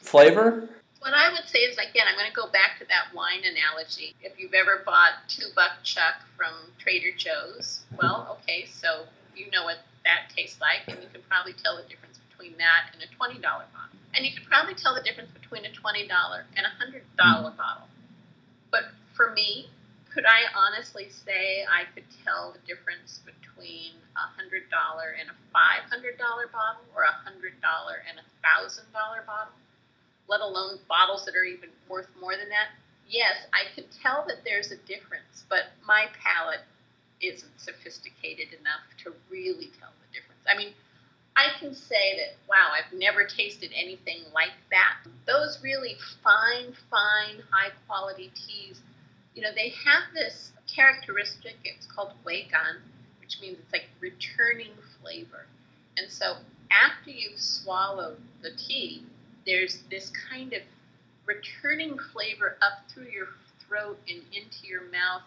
flavor? 0.00 0.68
What 1.00 1.12
I 1.12 1.32
would 1.32 1.48
say 1.48 1.58
is, 1.58 1.76
again, 1.76 2.06
I'm 2.08 2.16
going 2.16 2.30
to 2.30 2.34
go 2.34 2.46
back 2.46 2.78
to 2.78 2.86
that 2.86 3.12
wine 3.12 3.42
analogy. 3.44 4.14
If 4.22 4.38
you've 4.38 4.54
ever 4.54 4.82
bought 4.86 5.26
two 5.26 5.46
buck 5.56 5.82
chuck 5.82 6.22
from 6.36 6.54
Trader 6.78 7.10
Joe's, 7.18 7.82
well, 8.00 8.38
okay, 8.38 8.66
so 8.66 9.06
you 9.36 9.50
know 9.50 9.64
what 9.64 9.78
that 10.04 10.30
tastes 10.34 10.60
like, 10.60 10.86
and 10.86 11.02
you 11.02 11.08
can 11.12 11.20
probably 11.28 11.54
tell 11.54 11.76
the 11.76 11.82
difference 11.90 12.20
between 12.30 12.56
that 12.58 12.94
and 12.94 13.02
a 13.02 13.10
$20 13.10 13.42
bottle. 13.42 13.66
And 14.14 14.24
you 14.24 14.30
can 14.32 14.44
probably 14.46 14.74
tell 14.74 14.94
the 14.94 15.02
difference 15.02 15.30
between 15.32 15.64
a 15.64 15.70
$20 15.74 16.06
and 16.56 16.64
a 16.64 16.70
$100 16.78 17.02
bottle. 17.18 17.88
But 18.70 18.84
for 19.16 19.32
me, 19.32 19.68
could 20.12 20.24
I 20.26 20.44
honestly 20.54 21.08
say 21.08 21.64
I 21.64 21.84
could 21.94 22.04
tell 22.24 22.52
the 22.52 22.60
difference 22.68 23.20
between 23.24 23.96
a 24.16 24.24
$100 24.36 24.68
and 24.68 25.28
a 25.30 25.36
$500 25.56 26.52
bottle 26.52 26.84
or 26.94 27.02
a 27.02 27.14
$100 27.24 27.32
and 28.08 28.20
a 28.20 28.26
$1,000 28.44 29.26
bottle? 29.26 29.52
let 30.28 30.40
alone 30.40 30.78
bottles 30.88 31.24
that 31.24 31.36
are 31.36 31.44
even 31.44 31.68
worth 31.88 32.08
more 32.20 32.36
than 32.36 32.48
that. 32.48 32.68
Yes, 33.08 33.36
I 33.52 33.68
can 33.74 33.84
tell 34.02 34.24
that 34.28 34.44
there's 34.44 34.70
a 34.70 34.76
difference, 34.88 35.44
but 35.48 35.76
my 35.86 36.06
palate 36.22 36.64
isn't 37.20 37.60
sophisticated 37.60 38.48
enough 38.58 38.80
to 39.04 39.12
really 39.30 39.70
tell 39.78 39.92
the 40.00 40.08
difference. 40.12 40.40
I 40.48 40.56
mean, 40.56 40.72
I 41.36 41.48
can 41.60 41.74
say 41.74 42.16
that, 42.16 42.36
wow, 42.48 42.72
I've 42.72 42.96
never 42.98 43.24
tasted 43.24 43.70
anything 43.74 44.24
like 44.34 44.56
that. 44.70 45.04
Those 45.26 45.60
really 45.62 45.96
fine, 46.22 46.72
fine, 46.90 47.42
high 47.50 47.72
quality 47.86 48.32
teas, 48.34 48.80
you 49.34 49.42
know, 49.42 49.50
they 49.54 49.70
have 49.70 50.02
this 50.14 50.52
characteristic, 50.66 51.56
it's 51.64 51.86
called 51.86 52.12
huigan, 52.24 52.80
which 53.20 53.40
means 53.40 53.58
it's 53.58 53.72
like 53.72 53.88
returning 54.00 54.72
flavor. 55.00 55.46
And 55.96 56.10
so 56.10 56.36
after 56.70 57.10
you've 57.10 57.38
swallowed 57.38 58.18
the 58.42 58.50
tea, 58.56 59.04
there's 59.46 59.82
this 59.90 60.12
kind 60.30 60.52
of 60.52 60.62
returning 61.26 61.98
flavor 62.12 62.56
up 62.62 62.88
through 62.90 63.08
your 63.08 63.28
throat 63.66 63.98
and 64.08 64.22
into 64.32 64.66
your 64.66 64.82
mouth 64.90 65.22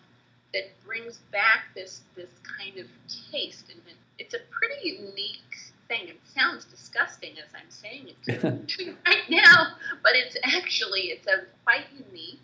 that 0.54 0.66
brings 0.86 1.18
back 1.32 1.66
this 1.74 2.02
this 2.16 2.30
kind 2.58 2.78
of 2.78 2.88
taste. 3.32 3.66
And 3.70 3.80
it, 3.88 3.96
it's 4.20 4.34
a 4.34 4.40
pretty 4.52 4.90
unique 4.90 5.40
thing. 5.88 6.08
It 6.08 6.20
sounds 6.34 6.66
disgusting 6.66 7.32
as 7.38 7.52
i'm 7.54 7.70
saying 7.70 8.08
it 8.10 8.24
to, 8.24 8.78
to 8.78 8.84
you 8.86 8.96
right 9.06 9.30
now 9.30 9.76
but 10.02 10.14
it's 10.16 10.38
actually 10.44 11.12
it's 11.12 11.28
a 11.28 11.46
quite 11.64 11.86
unique. 11.94 12.40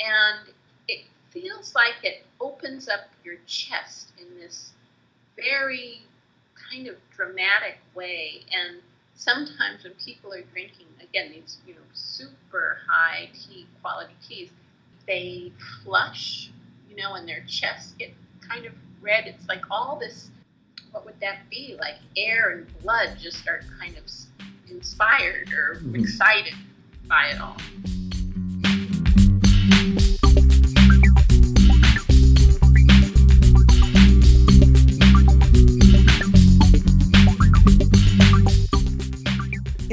And 0.00 0.53
it 0.88 1.04
feels 1.30 1.74
like 1.74 1.94
it 2.02 2.24
opens 2.40 2.88
up 2.88 3.08
your 3.24 3.36
chest 3.46 4.12
in 4.18 4.38
this 4.38 4.72
very 5.36 6.02
kind 6.70 6.86
of 6.86 6.96
dramatic 7.10 7.78
way. 7.94 8.42
And 8.52 8.78
sometimes 9.14 9.84
when 9.84 9.94
people 9.94 10.32
are 10.32 10.42
drinking 10.52 10.86
again 11.00 11.30
these 11.30 11.58
you 11.66 11.74
know 11.74 11.80
super 11.92 12.78
high 12.88 13.28
tea 13.32 13.66
quality 13.80 14.14
teas 14.26 14.50
they 15.06 15.52
flush 15.84 16.50
you 16.90 16.96
know 16.96 17.14
and 17.14 17.28
their 17.28 17.44
chests 17.46 17.92
get 17.98 18.10
kind 18.40 18.66
of 18.66 18.72
red. 19.00 19.26
It's 19.26 19.46
like 19.48 19.62
all 19.70 19.98
this 19.98 20.30
what 20.90 21.04
would 21.04 21.18
that 21.20 21.38
be? 21.50 21.76
Like 21.80 21.96
air 22.16 22.50
and 22.50 22.82
blood 22.82 23.16
just 23.20 23.38
start 23.38 23.64
kind 23.80 23.96
of 23.96 24.04
inspired 24.70 25.52
or 25.52 25.80
Mhm. 25.82 26.00
excited 26.00 26.54
by 27.08 27.28
it 27.28 27.40
all 27.40 27.56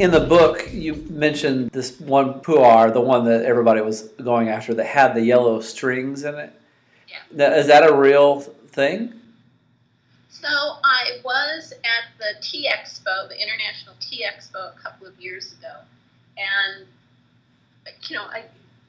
In 0.01 0.09
the 0.09 0.19
book, 0.19 0.67
you 0.71 0.95
mentioned 1.11 1.69
this 1.69 1.99
one 1.99 2.41
pu'er, 2.41 2.91
the 2.91 2.99
one 2.99 3.23
that 3.25 3.45
everybody 3.45 3.81
was 3.81 4.01
going 4.23 4.49
after, 4.49 4.73
that 4.73 4.87
had 4.87 5.13
the 5.13 5.21
yellow 5.21 5.61
strings 5.61 6.23
in 6.23 6.33
it. 6.33 6.51
Yeah. 7.07 7.17
Now, 7.31 7.53
is 7.53 7.67
that 7.67 7.87
a 7.87 7.93
real 7.93 8.39
thing? 8.39 9.13
So 10.31 10.47
I 10.47 11.19
was 11.23 11.73
at 11.83 12.17
the 12.17 12.41
Tea 12.41 12.67
Expo, 12.67 13.29
the 13.29 13.39
International 13.39 13.93
Tea 13.99 14.25
Expo, 14.25 14.75
a 14.75 14.79
couple 14.81 15.05
of 15.05 15.21
years 15.21 15.53
ago, 15.53 15.81
and 16.35 16.87
you 18.09 18.15
know, 18.15 18.23
I, 18.23 18.45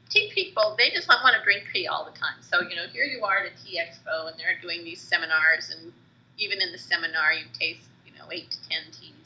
tea 0.09 0.31
people 0.35 0.77
they 0.79 0.89
just 0.93 1.09
want 1.09 1.37
to 1.37 1.45
drink 1.45 1.65
tea 1.75 1.89
all 1.89 2.11
the 2.11 2.19
time. 2.19 2.37
So 2.41 2.63
you 2.63 2.75
know, 2.75 2.87
here 2.91 3.05
you 3.05 3.23
are 3.23 3.37
at 3.41 3.53
a 3.53 3.63
Tea 3.63 3.79
Expo, 3.79 4.31
and 4.31 4.41
they're 4.41 4.59
doing 4.63 4.83
these 4.83 5.03
seminars, 5.03 5.77
and 5.77 5.93
even 6.39 6.63
in 6.63 6.73
the 6.73 6.79
seminar, 6.79 7.35
you 7.35 7.45
taste 7.53 7.85
you 8.07 8.19
know 8.19 8.25
eight 8.33 8.51
to 8.51 8.57
ten 8.67 8.85
teas. 8.99 9.22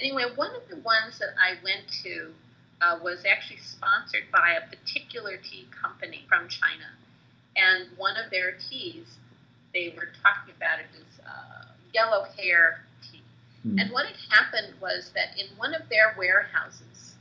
Anyway, 0.00 0.24
one 0.34 0.50
of 0.54 0.68
the 0.68 0.76
ones 0.76 1.18
that 1.18 1.34
I 1.38 1.62
went 1.62 1.86
to 2.02 2.32
uh, 2.80 2.98
was 3.02 3.24
actually 3.26 3.58
sponsored 3.58 4.24
by 4.32 4.56
a 4.56 4.74
particular 4.74 5.36
tea 5.36 5.68
company 5.70 6.24
from 6.28 6.48
China, 6.48 6.88
and 7.56 7.88
one 7.98 8.16
of 8.16 8.30
their 8.30 8.52
teas 8.52 9.18
they 9.72 9.94
were 9.96 10.08
talking 10.22 10.54
about 10.56 10.80
it 10.80 10.86
as 10.94 11.20
uh, 11.24 11.72
yellow 11.92 12.24
hair 12.36 12.80
tea. 13.02 13.22
Hmm. 13.62 13.78
And 13.78 13.92
what 13.92 14.06
had 14.06 14.16
happened 14.30 14.74
was 14.80 15.10
that 15.14 15.38
in 15.38 15.46
one 15.56 15.74
of 15.74 15.88
their 15.88 16.14
warehouses, 16.18 17.14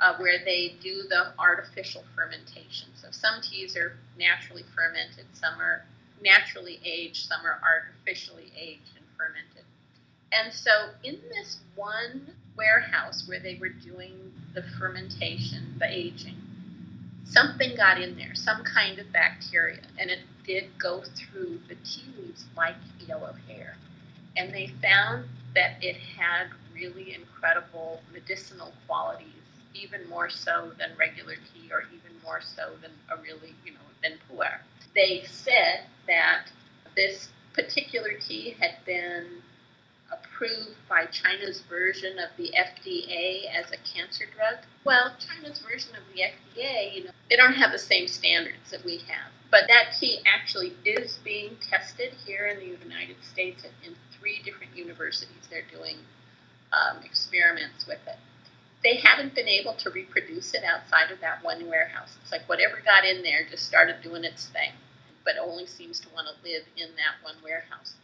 uh, 0.00 0.16
where 0.16 0.38
they 0.44 0.74
do 0.82 1.04
the 1.08 1.32
artificial 1.38 2.02
fermentation, 2.16 2.88
so 2.94 3.08
some 3.10 3.40
teas 3.40 3.76
are 3.76 3.92
naturally 4.18 4.64
fermented, 4.74 5.26
some 5.32 5.60
are 5.60 5.84
naturally 6.22 6.80
aged, 6.84 7.28
some 7.28 7.44
are 7.44 7.60
artificially 7.62 8.52
aged 8.56 8.96
and 8.96 9.06
fermented. 9.16 9.64
And 10.32 10.52
so 10.52 10.70
in 11.04 11.18
this 11.30 11.60
one 11.74 12.30
warehouse 12.56 13.24
where 13.26 13.40
they 13.40 13.58
were 13.60 13.68
doing 13.68 14.32
the 14.54 14.62
fermentation, 14.78 15.76
the 15.78 15.86
aging, 15.88 16.36
something 17.24 17.76
got 17.76 18.00
in 18.00 18.16
there, 18.16 18.34
some 18.34 18.62
kind 18.64 18.98
of 18.98 19.12
bacteria, 19.12 19.82
and 19.98 20.10
it 20.10 20.20
did 20.46 20.64
go 20.78 21.02
through 21.02 21.60
the 21.68 21.74
tea 21.76 22.04
leaves 22.18 22.44
like 22.56 22.76
yellow 23.06 23.34
hair. 23.48 23.76
And 24.36 24.52
they 24.52 24.72
found 24.80 25.26
that 25.54 25.82
it 25.82 25.96
had 25.96 26.48
really 26.74 27.14
incredible 27.14 28.00
medicinal 28.12 28.72
qualities, 28.86 29.26
even 29.74 30.08
more 30.08 30.30
so 30.30 30.72
than 30.78 30.90
regular 30.98 31.34
tea 31.34 31.70
or 31.70 31.82
even 31.82 32.22
more 32.24 32.40
so 32.40 32.70
than 32.80 32.90
a 33.10 33.20
really, 33.20 33.54
you 33.64 33.72
know, 33.72 33.78
than 34.02 34.18
pu'er. 34.28 34.60
They 34.94 35.24
said 35.26 35.84
that 36.06 36.46
this 36.96 37.28
particular 37.54 38.12
tea 38.20 38.56
had 38.58 38.76
been 38.86 39.26
approved 40.42 40.76
by 40.88 41.06
China's 41.06 41.60
version 41.68 42.18
of 42.18 42.30
the 42.36 42.52
FDA 42.56 43.44
as 43.54 43.70
a 43.70 43.76
cancer 43.94 44.24
drug. 44.34 44.64
Well, 44.84 45.12
China's 45.18 45.60
version 45.60 45.94
of 45.94 46.02
the 46.14 46.22
FDA, 46.22 46.94
you 46.94 47.04
know, 47.04 47.10
they 47.30 47.36
don't 47.36 47.54
have 47.54 47.72
the 47.72 47.78
same 47.78 48.08
standards 48.08 48.70
that 48.70 48.84
we 48.84 48.98
have. 48.98 49.30
But 49.50 49.64
that 49.68 49.94
tea 49.98 50.20
actually 50.26 50.74
is 50.84 51.18
being 51.24 51.56
tested 51.70 52.14
here 52.26 52.46
in 52.46 52.58
the 52.58 52.84
United 52.84 53.16
States 53.22 53.64
in, 53.84 53.94
three 54.18 54.40
different 54.44 54.76
universities. 54.76 55.48
They're 55.50 55.64
doing 55.68 55.96
um, 56.72 57.02
experiments 57.04 57.88
with 57.88 57.98
it. 58.06 58.14
They 58.84 58.94
haven't 58.94 59.34
been 59.34 59.48
able 59.48 59.74
to 59.74 59.90
reproduce 59.90 60.54
it 60.54 60.62
outside 60.62 61.10
of 61.10 61.18
that 61.22 61.42
one 61.42 61.68
warehouse. 61.68 62.16
It's 62.22 62.30
like 62.30 62.48
whatever 62.48 62.80
got 62.84 63.04
in 63.04 63.24
there 63.24 63.44
just 63.50 63.66
started 63.66 63.96
doing 64.00 64.22
its 64.22 64.46
thing, 64.46 64.70
but 65.24 65.34
only 65.42 65.66
seems 65.66 65.98
to 66.00 66.08
want 66.14 66.28
to 66.28 66.48
live 66.48 66.62
in 66.76 66.90
that 66.94 67.18
one 67.24 67.34
warehouse 67.42 67.94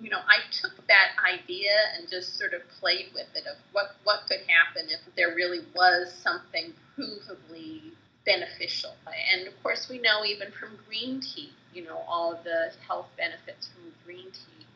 you 0.00 0.10
know, 0.10 0.18
I 0.18 0.38
took 0.52 0.76
that 0.86 1.10
idea 1.26 1.72
and 1.96 2.08
just 2.08 2.38
sort 2.38 2.54
of 2.54 2.62
played 2.80 3.06
with 3.14 3.26
it 3.34 3.46
of 3.46 3.56
what, 3.72 3.96
what 4.04 4.20
could 4.28 4.40
happen 4.46 4.88
if 4.90 5.00
there 5.16 5.34
really 5.34 5.60
was 5.74 6.12
something 6.12 6.72
provably 6.96 7.82
beneficial. 8.24 8.94
And 9.06 9.48
of 9.48 9.60
course, 9.62 9.88
we 9.88 9.98
know 9.98 10.24
even 10.24 10.52
from 10.52 10.78
green 10.86 11.20
tea, 11.20 11.50
you 11.74 11.84
know, 11.84 12.02
all 12.06 12.32
of 12.32 12.44
the 12.44 12.72
health 12.86 13.08
benefits 13.16 13.68
from 13.68 13.92
green 14.04 14.30
tea. 14.30 14.66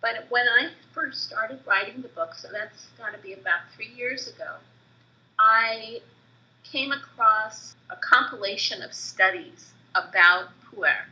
But 0.00 0.26
when 0.28 0.46
I 0.46 0.70
first 0.92 1.24
started 1.24 1.60
writing 1.66 2.02
the 2.02 2.08
book, 2.08 2.34
so 2.34 2.48
that's 2.52 2.86
got 2.98 3.12
to 3.12 3.18
be 3.18 3.32
about 3.32 3.60
three 3.74 3.92
years 3.96 4.28
ago, 4.28 4.56
I 5.38 6.00
came 6.62 6.92
across 6.92 7.74
a 7.90 7.96
compilation 7.96 8.82
of 8.82 8.92
studies 8.92 9.72
about 9.94 10.48
pu'er. 10.64 11.06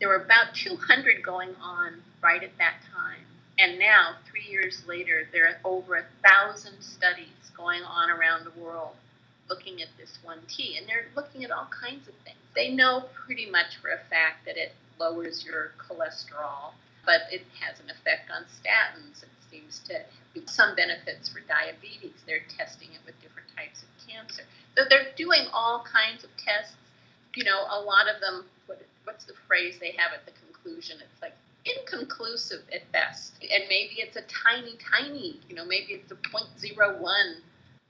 There 0.00 0.08
were 0.08 0.24
about 0.24 0.54
200 0.54 1.22
going 1.22 1.54
on 1.62 2.02
right 2.22 2.42
at 2.42 2.56
that 2.58 2.76
time. 2.92 3.26
And 3.58 3.78
now, 3.78 4.16
three 4.30 4.46
years 4.48 4.82
later, 4.88 5.28
there 5.32 5.46
are 5.46 5.60
over 5.64 5.96
a 5.96 6.04
thousand 6.26 6.80
studies 6.80 7.52
going 7.54 7.82
on 7.82 8.10
around 8.10 8.44
the 8.44 8.58
world 8.58 8.96
looking 9.50 9.82
at 9.82 9.88
this 9.98 10.18
one 10.22 10.38
tea. 10.48 10.78
And 10.78 10.88
they're 10.88 11.08
looking 11.14 11.44
at 11.44 11.50
all 11.50 11.68
kinds 11.68 12.08
of 12.08 12.14
things. 12.24 12.38
They 12.54 12.70
know 12.70 13.04
pretty 13.26 13.50
much 13.50 13.76
for 13.82 13.90
a 13.90 13.98
fact 14.08 14.46
that 14.46 14.56
it 14.56 14.72
lowers 14.98 15.44
your 15.44 15.72
cholesterol, 15.76 16.72
but 17.04 17.22
it 17.30 17.42
has 17.60 17.80
an 17.80 17.90
effect 17.90 18.30
on 18.30 18.44
statins. 18.44 19.22
It 19.22 19.28
seems 19.50 19.80
to 19.88 19.94
have 19.94 20.48
some 20.48 20.76
benefits 20.76 21.28
for 21.28 21.40
diabetes. 21.40 22.14
They're 22.26 22.46
testing 22.56 22.88
it 22.92 23.00
with 23.04 23.20
different 23.20 23.48
types 23.56 23.82
of 23.82 23.88
cancer. 24.06 24.44
So 24.76 24.84
they're 24.88 25.12
doing 25.16 25.46
all 25.52 25.84
kinds 25.84 26.24
of 26.24 26.30
tests. 26.38 26.76
You 27.34 27.44
know, 27.44 27.62
a 27.70 27.80
lot 27.80 28.08
of 28.08 28.20
them, 28.20 28.44
what's 29.04 29.24
the 29.24 29.34
phrase 29.46 29.76
they 29.80 29.92
have 29.92 30.12
at 30.12 30.26
the 30.26 30.32
conclusion? 30.32 30.98
It's 31.00 31.22
like 31.22 31.34
inconclusive 31.64 32.62
at 32.74 32.90
best. 32.92 33.34
And 33.42 33.64
maybe 33.68 33.96
it's 33.98 34.16
a 34.16 34.22
tiny, 34.22 34.76
tiny, 34.78 35.40
you 35.48 35.54
know, 35.54 35.64
maybe 35.64 35.92
it's 35.92 36.10
a 36.12 36.16
0.01 36.16 37.34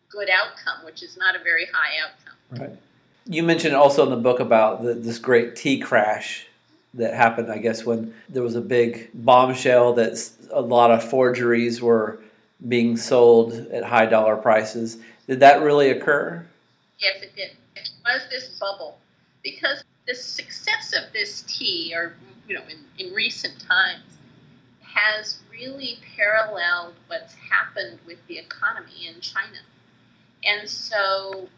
good 0.08 0.28
outcome, 0.30 0.84
which 0.84 1.02
is 1.02 1.16
not 1.16 1.36
a 1.36 1.42
very 1.42 1.66
high 1.72 1.98
outcome. 2.02 2.68
Right. 2.68 2.78
You 3.26 3.42
mentioned 3.42 3.74
also 3.74 4.04
in 4.04 4.10
the 4.10 4.16
book 4.16 4.40
about 4.40 4.82
the, 4.82 4.94
this 4.94 5.18
great 5.18 5.54
tea 5.54 5.78
crash 5.78 6.46
that 6.94 7.14
happened, 7.14 7.50
I 7.52 7.58
guess, 7.58 7.84
when 7.84 8.14
there 8.28 8.42
was 8.42 8.56
a 8.56 8.60
big 8.60 9.10
bombshell 9.14 9.94
that 9.94 10.30
a 10.50 10.60
lot 10.60 10.90
of 10.90 11.04
forgeries 11.04 11.80
were 11.80 12.20
being 12.68 12.96
sold 12.96 13.52
at 13.52 13.84
high 13.84 14.06
dollar 14.06 14.36
prices. 14.36 14.98
Did 15.28 15.40
that 15.40 15.62
really 15.62 15.90
occur? 15.90 16.44
Yes, 16.98 17.22
it 17.22 17.36
did. 17.36 17.50
It 17.76 17.90
was 18.04 18.22
this 18.30 18.58
bubble 18.58 18.98
because 19.42 19.84
the 20.06 20.14
success 20.14 20.92
of 20.92 21.12
this 21.12 21.42
tea, 21.42 21.92
or 21.94 22.14
you 22.48 22.54
know, 22.54 22.62
in, 22.68 23.06
in 23.06 23.14
recent 23.14 23.60
times, 23.60 24.02
has 24.82 25.38
really 25.50 25.98
paralleled 26.16 26.94
what's 27.06 27.34
happened 27.34 27.98
with 28.06 28.18
the 28.26 28.38
economy 28.38 29.06
in 29.08 29.20
China. 29.20 29.58
And 30.44 30.68
so 30.68 31.48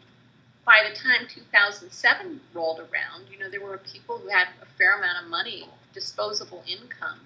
by 0.65 0.85
the 0.87 0.95
time 0.95 1.27
2007 1.27 2.39
rolled 2.53 2.79
around, 2.79 3.25
you 3.31 3.39
know, 3.39 3.49
there 3.49 3.61
were 3.61 3.77
people 3.79 4.17
who 4.17 4.29
had 4.29 4.47
a 4.61 4.65
fair 4.77 4.97
amount 4.97 5.23
of 5.23 5.29
money, 5.29 5.67
disposable 5.93 6.63
income. 6.67 7.19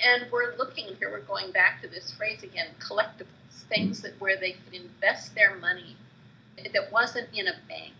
And 0.00 0.30
we're 0.32 0.56
looking 0.56 0.86
here, 0.98 1.10
we're 1.10 1.20
going 1.20 1.52
back 1.52 1.82
to 1.82 1.88
this 1.88 2.12
phrase 2.12 2.42
again 2.42 2.68
collectibles, 2.78 3.64
things 3.68 4.02
that 4.02 4.20
where 4.20 4.36
they 4.38 4.52
could 4.52 4.74
invest 4.74 5.34
their 5.34 5.56
money 5.56 5.96
that 6.56 6.92
wasn't 6.92 7.28
in 7.34 7.48
a 7.48 7.54
bank. 7.68 7.94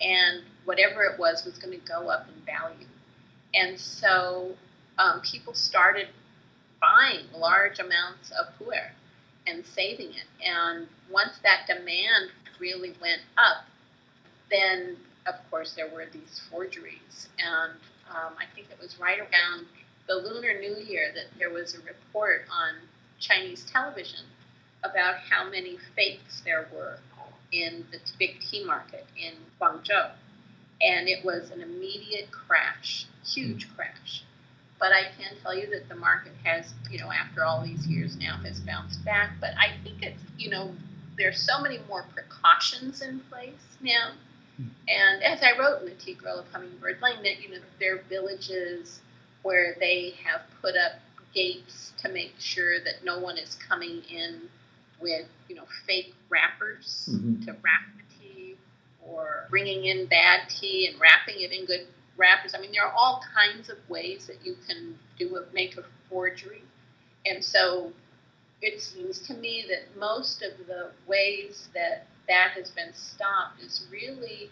And 0.00 0.42
whatever 0.66 1.04
it 1.04 1.18
was 1.18 1.44
was 1.44 1.58
going 1.58 1.72
to 1.72 1.86
go 1.86 2.08
up 2.10 2.26
in 2.28 2.44
value. 2.44 2.86
And 3.54 3.80
so 3.80 4.54
um, 4.98 5.22
people 5.22 5.54
started 5.54 6.08
buying 6.80 7.24
large 7.34 7.78
amounts 7.78 8.30
of 8.32 8.46
pu'er 8.58 8.90
and 9.46 9.64
saving 9.64 10.10
it. 10.10 10.26
And 10.44 10.86
once 11.10 11.38
that 11.42 11.66
demand 11.66 12.30
really 12.60 12.94
went 13.00 13.22
up, 13.38 13.64
then 14.50 14.96
of 15.26 15.34
course 15.50 15.72
there 15.74 15.88
were 15.88 16.06
these 16.12 16.42
forgeries. 16.50 17.28
And 17.38 17.72
um, 18.10 18.34
I 18.38 18.44
think 18.54 18.68
it 18.70 18.78
was 18.80 18.98
right 19.00 19.18
around 19.18 19.66
the 20.06 20.16
Lunar 20.16 20.60
New 20.60 20.76
Year 20.84 21.12
that 21.14 21.38
there 21.38 21.50
was 21.50 21.74
a 21.74 21.78
report 21.78 22.42
on 22.52 22.74
Chinese 23.18 23.64
television 23.72 24.20
about 24.84 25.16
how 25.16 25.48
many 25.48 25.78
fakes 25.96 26.42
there 26.44 26.68
were 26.74 26.98
in 27.52 27.84
the 27.90 27.98
big 28.18 28.36
tea 28.40 28.64
market 28.64 29.06
in 29.16 29.34
Guangzhou. 29.60 30.10
And 30.82 31.08
it 31.08 31.24
was 31.24 31.50
an 31.50 31.60
immediate 31.60 32.30
crash, 32.30 33.06
huge 33.24 33.68
crash. 33.74 34.24
But 34.78 34.92
I 34.92 35.04
can 35.18 35.32
tell 35.42 35.56
you 35.56 35.70
that 35.70 35.88
the 35.88 35.96
market 35.96 36.32
has, 36.44 36.74
you 36.90 36.98
know, 36.98 37.10
after 37.10 37.44
all 37.44 37.62
these 37.62 37.86
years 37.86 38.16
now, 38.16 38.36
has 38.44 38.60
bounced 38.60 39.02
back. 39.04 39.30
But 39.40 39.50
I 39.58 39.72
think 39.82 40.02
it's, 40.02 40.22
you 40.36 40.50
know, 40.50 40.74
there's 41.16 41.40
so 41.40 41.60
many 41.60 41.80
more 41.88 42.04
precautions 42.12 43.00
in 43.00 43.20
place 43.30 43.54
now. 43.80 44.12
And 44.88 45.22
as 45.22 45.42
I 45.42 45.58
wrote 45.58 45.82
in 45.82 45.86
the 45.86 45.94
Tea 45.94 46.14
Girl 46.14 46.38
of 46.38 46.46
Hummingbird 46.50 47.02
Lane, 47.02 47.22
that 47.22 47.42
you 47.42 47.50
know 47.50 47.58
there 47.78 47.96
are 47.96 48.02
villages 48.08 49.00
where 49.42 49.76
they 49.78 50.14
have 50.24 50.42
put 50.62 50.76
up 50.76 50.92
gates 51.34 51.92
to 51.98 52.08
make 52.08 52.34
sure 52.38 52.80
that 52.80 53.04
no 53.04 53.18
one 53.18 53.36
is 53.36 53.56
coming 53.68 54.02
in 54.10 54.48
with 54.98 55.26
you 55.48 55.56
know 55.56 55.64
fake 55.86 56.14
wrappers 56.30 57.10
mm-hmm. 57.12 57.44
to 57.44 57.52
wrap 57.52 57.86
or 59.10 59.46
bringing 59.50 59.84
in 59.84 60.06
bad 60.06 60.48
tea 60.48 60.88
and 60.90 61.00
wrapping 61.00 61.40
it 61.40 61.52
in 61.52 61.66
good 61.66 61.86
wrappers. 62.16 62.54
I 62.54 62.60
mean, 62.60 62.72
there 62.72 62.84
are 62.84 62.92
all 62.92 63.22
kinds 63.34 63.68
of 63.68 63.76
ways 63.88 64.26
that 64.26 64.44
you 64.44 64.56
can 64.66 64.98
do 65.18 65.36
a, 65.36 65.44
make 65.52 65.76
a 65.76 65.84
forgery, 66.08 66.62
and 67.24 67.44
so 67.44 67.92
it 68.62 68.80
seems 68.80 69.20
to 69.20 69.34
me 69.34 69.64
that 69.68 69.98
most 69.98 70.42
of 70.42 70.66
the 70.66 70.90
ways 71.06 71.68
that 71.74 72.06
that 72.28 72.52
has 72.52 72.70
been 72.70 72.92
stopped 72.94 73.62
is 73.62 73.86
really 73.90 74.50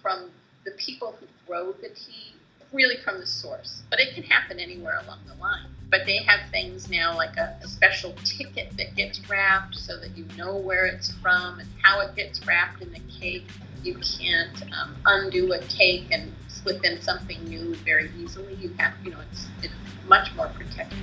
from 0.00 0.30
the 0.64 0.72
people 0.72 1.14
who 1.18 1.26
grow 1.46 1.72
the 1.72 1.90
tea, 1.90 2.34
really 2.72 2.96
from 3.04 3.20
the 3.20 3.26
source. 3.26 3.82
But 3.90 4.00
it 4.00 4.14
can 4.14 4.22
happen 4.22 4.58
anywhere 4.58 5.00
along 5.04 5.20
the 5.26 5.34
line. 5.34 5.66
But 5.90 6.06
they 6.06 6.18
have 6.18 6.50
things 6.50 6.88
now 6.88 7.14
like 7.14 7.36
a, 7.36 7.58
a 7.62 7.68
special 7.68 8.14
ticket 8.24 8.76
that 8.78 8.94
gets 8.94 9.28
wrapped 9.28 9.74
so 9.74 9.98
that 9.98 10.16
you 10.16 10.26
know 10.36 10.56
where 10.56 10.86
it's 10.86 11.12
from 11.16 11.58
and 11.58 11.68
how 11.82 12.00
it 12.00 12.14
gets 12.16 12.44
wrapped 12.46 12.80
in 12.80 12.92
the 12.92 13.00
cake. 13.20 13.46
You 13.82 13.96
can't 13.96 14.62
um, 14.72 14.94
undo 15.04 15.52
a 15.52 15.58
cake 15.58 16.06
and 16.12 16.32
slip 16.48 16.84
in 16.84 17.02
something 17.02 17.42
new 17.44 17.74
very 17.76 18.10
easily. 18.18 18.54
You 18.54 18.72
have, 18.78 18.94
you 19.04 19.10
know, 19.10 19.18
it's, 19.30 19.48
it's 19.62 19.74
much 20.06 20.32
more 20.36 20.48
protected. 20.48 20.98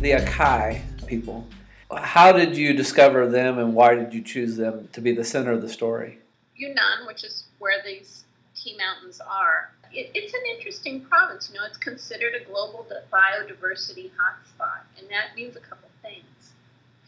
the 0.00 0.12
Akha 0.12 0.80
people. 1.06 1.46
How 1.96 2.32
did 2.32 2.56
you 2.56 2.72
discover 2.72 3.26
them 3.26 3.58
and 3.58 3.74
why 3.74 3.94
did 3.94 4.14
you 4.14 4.22
choose 4.22 4.56
them 4.56 4.88
to 4.92 5.00
be 5.00 5.12
the 5.12 5.24
center 5.24 5.52
of 5.52 5.62
the 5.62 5.68
story? 5.68 6.18
Yunnan, 6.54 7.06
which 7.06 7.24
is 7.24 7.44
where 7.58 7.82
these 7.84 8.24
tea 8.54 8.76
mountains 8.76 9.20
are, 9.20 9.72
it, 9.92 10.10
it's 10.14 10.32
an 10.32 10.40
interesting 10.54 11.00
province. 11.00 11.50
You 11.52 11.58
know, 11.58 11.66
it's 11.66 11.78
considered 11.78 12.34
a 12.40 12.44
global 12.44 12.86
biodiversity 13.12 14.10
hotspot, 14.10 14.82
and 14.98 15.08
that 15.10 15.34
means 15.34 15.56
a 15.56 15.60
couple 15.60 15.88
things. 16.02 16.52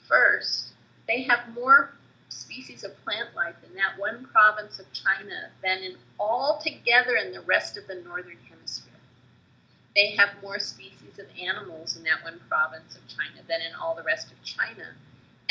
First, 0.09 0.73
they 1.07 1.23
have 1.23 1.41
more 1.55 1.93
species 2.29 2.83
of 2.83 2.93
plant 3.05 3.35
life 3.37 3.55
in 3.69 3.75
that 3.75 3.99
one 3.99 4.27
province 4.33 4.79
of 4.79 4.87
China 4.93 5.51
than 5.63 5.79
in 5.79 5.97
all 6.19 6.61
together 6.63 7.17
in 7.17 7.33
the 7.33 7.41
rest 7.43 7.77
of 7.77 7.87
the 7.87 7.95
northern 7.97 8.37
hemisphere. 8.49 8.52
They 9.95 10.15
have 10.17 10.31
more 10.43 10.59
species 10.59 11.19
of 11.19 11.27
animals 11.41 11.97
in 11.97 12.05
that 12.05 12.25
one 12.25 12.41
province 12.49 12.97
of 12.97 13.07
China 13.09 13.43
than 13.49 13.61
in 13.61 13.75
all 13.75 13.95
the 13.95 14.03
rest 14.03 14.33
of 14.33 14.43
China. 14.43 14.95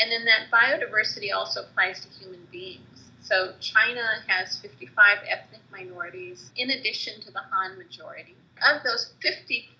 And 0.00 0.10
then 0.10 0.24
that 0.24 0.50
biodiversity 0.50 1.32
also 1.32 1.62
applies 1.62 2.04
to 2.04 2.08
human 2.08 2.46
beings. 2.50 3.10
So 3.20 3.54
China 3.60 4.02
has 4.26 4.58
55 4.58 5.18
ethnic 5.28 5.60
minorities 5.70 6.50
in 6.56 6.70
addition 6.70 7.20
to 7.22 7.30
the 7.30 7.40
Han 7.52 7.78
majority. 7.78 8.34
Of 8.62 8.82
those 8.82 9.12
55, 9.22 9.78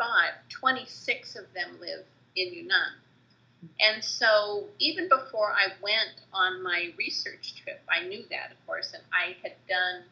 26 0.48 1.36
of 1.36 1.44
them 1.54 1.78
live 1.80 2.04
in 2.36 2.52
Yunnan. 2.54 3.02
And 3.80 4.02
so 4.02 4.66
even 4.78 5.08
before 5.08 5.52
I 5.52 5.68
went 5.82 6.22
on 6.32 6.62
my 6.62 6.92
research 6.96 7.62
trip, 7.62 7.80
I 7.88 8.06
knew 8.06 8.24
that, 8.30 8.50
of 8.52 8.66
course, 8.66 8.92
and 8.92 9.02
I 9.12 9.36
had 9.42 9.54
done 9.68 10.02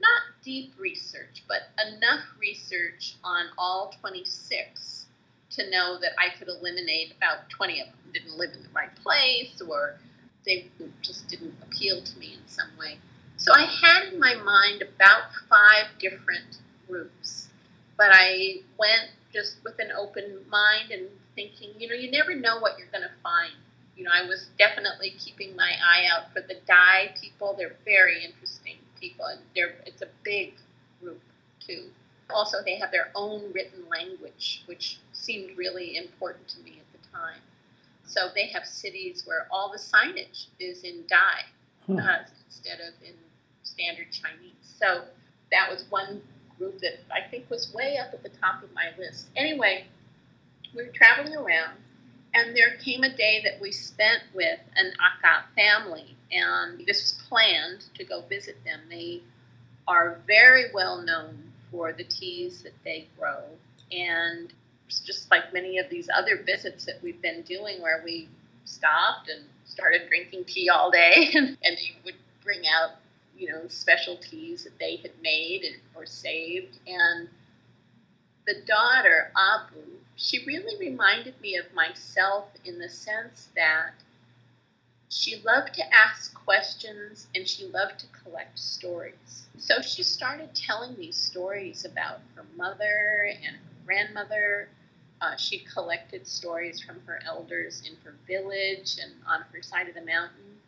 not 0.00 0.22
deep 0.42 0.74
research, 0.78 1.44
but 1.48 1.62
enough 1.86 2.20
research 2.40 3.16
on 3.24 3.46
all 3.58 3.94
26 4.00 5.06
to 5.50 5.70
know 5.70 5.98
that 6.00 6.12
I 6.18 6.36
could 6.38 6.48
eliminate 6.48 7.14
about 7.16 7.48
20 7.50 7.80
of 7.80 7.86
them 7.88 8.12
didn't 8.12 8.36
live 8.36 8.52
in 8.52 8.62
the 8.62 8.68
right 8.74 8.94
place 9.02 9.60
or 9.66 9.96
they 10.44 10.66
just 11.02 11.28
didn't 11.28 11.54
appeal 11.62 12.02
to 12.02 12.18
me 12.18 12.34
in 12.34 12.46
some 12.48 12.70
way. 12.78 12.98
So 13.36 13.52
I 13.54 13.64
had 13.64 14.12
in 14.12 14.20
my 14.20 14.34
mind 14.34 14.82
about 14.82 15.24
five 15.48 15.86
different 15.98 16.58
groups, 16.88 17.48
but 17.96 18.08
I 18.12 18.60
went 18.78 19.10
just 19.32 19.56
with 19.64 19.78
an 19.78 19.90
open 19.92 20.40
mind 20.48 20.90
and 20.90 21.08
thinking, 21.34 21.70
you 21.78 21.88
know, 21.88 21.94
you 21.94 22.10
never 22.10 22.34
know 22.34 22.58
what 22.60 22.78
you're 22.78 22.88
going 22.88 23.04
to 23.04 23.22
find. 23.22 23.52
You 23.96 24.04
know, 24.04 24.10
I 24.12 24.26
was 24.26 24.48
definitely 24.58 25.14
keeping 25.18 25.56
my 25.56 25.72
eye 25.84 26.06
out 26.12 26.32
for 26.32 26.40
the 26.40 26.56
Dai 26.66 27.14
people. 27.20 27.54
They're 27.56 27.76
very 27.84 28.24
interesting 28.24 28.65
people, 29.00 29.26
and 29.26 29.40
they're 29.54 29.74
it's 29.86 30.02
a 30.02 30.08
big 30.24 30.54
group 31.00 31.20
too. 31.60 31.84
Also, 32.30 32.58
they 32.64 32.76
have 32.76 32.90
their 32.90 33.10
own 33.14 33.52
written 33.52 33.84
language, 33.88 34.62
which 34.66 34.98
seemed 35.12 35.56
really 35.56 35.96
important 35.96 36.48
to 36.48 36.60
me 36.60 36.80
at 36.80 37.00
the 37.00 37.08
time. 37.16 37.40
So 38.04 38.28
they 38.34 38.46
have 38.48 38.64
cities 38.66 39.22
where 39.26 39.46
all 39.50 39.70
the 39.70 39.78
signage 39.78 40.46
is 40.58 40.82
in 40.82 41.04
Dai 41.08 41.42
Hmm. 41.86 41.98
uh, 41.98 42.18
instead 42.46 42.80
of 42.80 42.94
in 43.04 43.14
standard 43.62 44.10
Chinese. 44.10 44.54
So 44.62 45.04
that 45.52 45.70
was 45.70 45.84
one 45.88 46.20
group 46.58 46.80
that 46.80 46.98
I 47.12 47.28
think 47.30 47.48
was 47.48 47.72
way 47.72 47.96
up 47.96 48.12
at 48.12 48.22
the 48.22 48.28
top 48.28 48.62
of 48.62 48.72
my 48.74 48.86
list. 48.98 49.28
Anyway, 49.36 49.86
we 50.74 50.82
were 50.84 50.92
traveling 50.92 51.36
around, 51.36 51.76
and 52.36 52.54
there 52.54 52.76
came 52.84 53.02
a 53.02 53.16
day 53.16 53.40
that 53.44 53.60
we 53.60 53.72
spent 53.72 54.22
with 54.34 54.58
an 54.76 54.92
Akha 55.00 55.44
family, 55.56 56.14
and 56.30 56.86
this 56.86 57.00
was 57.02 57.26
planned 57.28 57.86
to 57.94 58.04
go 58.04 58.22
visit 58.28 58.62
them. 58.64 58.80
They 58.90 59.22
are 59.88 60.20
very 60.26 60.66
well 60.74 61.00
known 61.00 61.52
for 61.70 61.92
the 61.94 62.04
teas 62.04 62.62
that 62.62 62.74
they 62.84 63.08
grow, 63.18 63.42
and 63.90 64.52
just 65.04 65.30
like 65.30 65.52
many 65.54 65.78
of 65.78 65.88
these 65.88 66.08
other 66.14 66.42
visits 66.44 66.84
that 66.84 67.02
we've 67.02 67.20
been 67.22 67.40
doing, 67.42 67.80
where 67.80 68.02
we 68.04 68.28
stopped 68.64 69.30
and 69.30 69.44
started 69.64 70.02
drinking 70.08 70.44
tea 70.44 70.68
all 70.68 70.90
day, 70.90 71.30
and, 71.34 71.56
they 71.62 71.96
would 72.04 72.14
bring 72.44 72.62
out, 72.66 72.96
you 73.36 73.48
know, 73.48 73.62
special 73.68 74.16
teas 74.18 74.64
that 74.64 74.78
they 74.78 74.96
had 74.96 75.12
made 75.22 75.62
and, 75.62 75.76
or 75.94 76.04
saved. 76.04 76.78
And 76.86 77.28
the 78.46 78.56
daughter, 78.66 79.32
Abu, 79.36 79.80
she 80.16 80.44
really 80.46 80.76
reminded 80.78 81.40
me 81.40 81.56
of 81.56 81.72
myself 81.74 82.48
in 82.64 82.78
the 82.78 82.88
sense 82.88 83.48
that 83.54 83.92
she 85.08 85.36
loved 85.42 85.74
to 85.74 85.94
ask 85.94 86.34
questions 86.34 87.28
and 87.34 87.46
she 87.46 87.66
loved 87.66 88.00
to 88.00 88.06
collect 88.08 88.58
stories. 88.58 89.46
So 89.58 89.80
she 89.80 90.02
started 90.02 90.54
telling 90.54 90.96
these 90.96 91.16
stories 91.16 91.84
about 91.84 92.20
her 92.34 92.44
mother 92.56 93.30
and 93.44 93.56
her 93.56 93.62
grandmother. 93.84 94.68
Uh, 95.20 95.36
she 95.36 95.60
collected 95.60 96.26
stories 96.26 96.80
from 96.80 97.00
her 97.06 97.20
elders 97.24 97.82
in 97.88 97.96
her 98.04 98.14
village 98.26 98.98
and 99.02 99.12
on 99.26 99.42
her 99.52 99.62
side 99.62 99.88
of 99.88 99.94
the 99.94 100.02
mountain. 100.04 100.60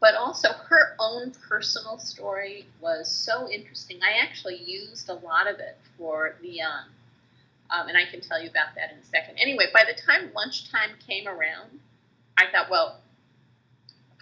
But 0.00 0.14
also, 0.14 0.52
her 0.52 0.94
own 1.00 1.32
personal 1.32 1.98
story 1.98 2.66
was 2.80 3.10
so 3.10 3.50
interesting. 3.50 4.00
I 4.02 4.18
actually 4.22 4.62
used 4.62 5.08
a 5.08 5.14
lot 5.14 5.48
of 5.48 5.58
it 5.58 5.76
for 5.96 6.36
Li-yan. 6.40 6.84
Um, 7.70 7.88
and 7.88 7.96
I 7.96 8.04
can 8.10 8.20
tell 8.20 8.40
you 8.40 8.48
about 8.48 8.74
that 8.76 8.92
in 8.92 8.98
a 8.98 9.04
second. 9.04 9.38
Anyway, 9.38 9.66
by 9.72 9.84
the 9.84 10.00
time 10.00 10.30
lunchtime 10.34 10.90
came 11.06 11.28
around, 11.28 11.80
I 12.38 12.44
thought, 12.50 12.70
well, 12.70 13.00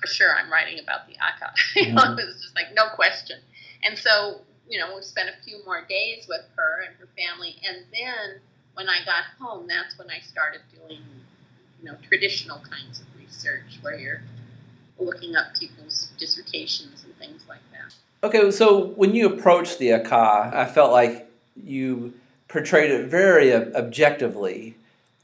for 0.01 0.07
sure 0.07 0.35
I'm 0.35 0.51
writing 0.51 0.79
about 0.81 1.07
the 1.07 1.15
Akha. 1.15 1.53
you 1.77 1.93
know, 1.93 2.03
it 2.03 2.27
was 2.27 2.43
just 2.43 2.55
like, 2.55 2.67
no 2.75 2.89
question. 2.95 3.39
And 3.85 3.97
so, 3.97 4.41
you 4.69 4.81
know, 4.81 4.97
we 4.97 5.03
spent 5.03 5.29
a 5.29 5.45
few 5.45 5.65
more 5.65 5.85
days 5.89 6.27
with 6.29 6.43
her 6.57 6.83
and 6.87 6.97
her 6.99 7.09
family. 7.17 7.57
And 7.69 7.85
then 7.93 8.41
when 8.75 8.89
I 8.89 9.05
got 9.05 9.25
home, 9.41 9.67
that's 9.69 9.99
when 9.99 10.11
I 10.11 10.21
started 10.21 10.61
doing, 10.75 11.01
you 11.81 11.85
know, 11.85 11.97
traditional 12.09 12.59
kinds 12.59 13.01
of 13.01 13.07
research 13.19 13.79
where 13.83 13.97
you're 13.97 14.23
looking 14.99 15.37
up 15.37 15.55
people's 15.59 16.11
dissertations 16.19 17.05
and 17.05 17.17
things 17.19 17.43
like 17.49 17.61
that. 17.73 17.95
Okay, 18.27 18.51
so 18.51 18.87
when 18.97 19.15
you 19.15 19.27
approached 19.33 19.79
the 19.79 19.91
Akha, 19.91 20.53
I 20.53 20.65
felt 20.67 20.91
like 20.91 21.31
you 21.55 22.15
portrayed 22.49 22.91
it 22.91 23.07
very 23.07 23.55
objectively, 23.55 24.77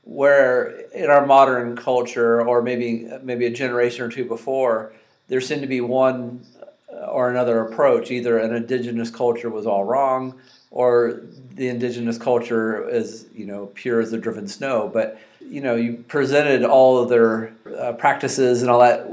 where 0.05 0.69
in 0.93 1.11
our 1.11 1.25
modern 1.27 1.77
culture, 1.77 2.43
or 2.43 2.63
maybe 2.63 3.09
maybe 3.23 3.47
a 3.47 3.51
generation 3.51 4.05
or 4.05 4.09
two 4.09 4.25
before, 4.25 4.93
there 5.29 5.41
seemed 5.41 5.63
to 5.63 5.69
be 5.69 5.81
one 5.81 6.45
uh, 6.93 7.07
or 7.07 7.31
another 7.31 7.61
approach. 7.61 8.11
Either 8.11 8.39
an 8.39 8.55
indigenous 8.55 9.11
culture 9.11 9.51
was 9.51 9.67
all 9.67 9.85
wrong, 9.85 10.35
or 10.71 11.21
the 11.55 11.69
indigenous 11.69 12.19
culture 12.19 12.89
is 12.89 13.27
you 13.35 13.47
know 13.47 13.67
pure 13.75 14.01
as 14.01 14.11
the 14.11 14.19
driven 14.19 14.49
snow. 14.49 14.91
But 14.93 15.21
you 15.41 15.61
know 15.61 15.77
you 15.77 16.05
presented 16.09 16.65
all 16.65 16.99
of 16.99 17.09
their 17.09 17.53
uh, 17.79 17.93
practices 17.93 18.63
and 18.63 18.71
all 18.71 18.81
that, 18.81 19.09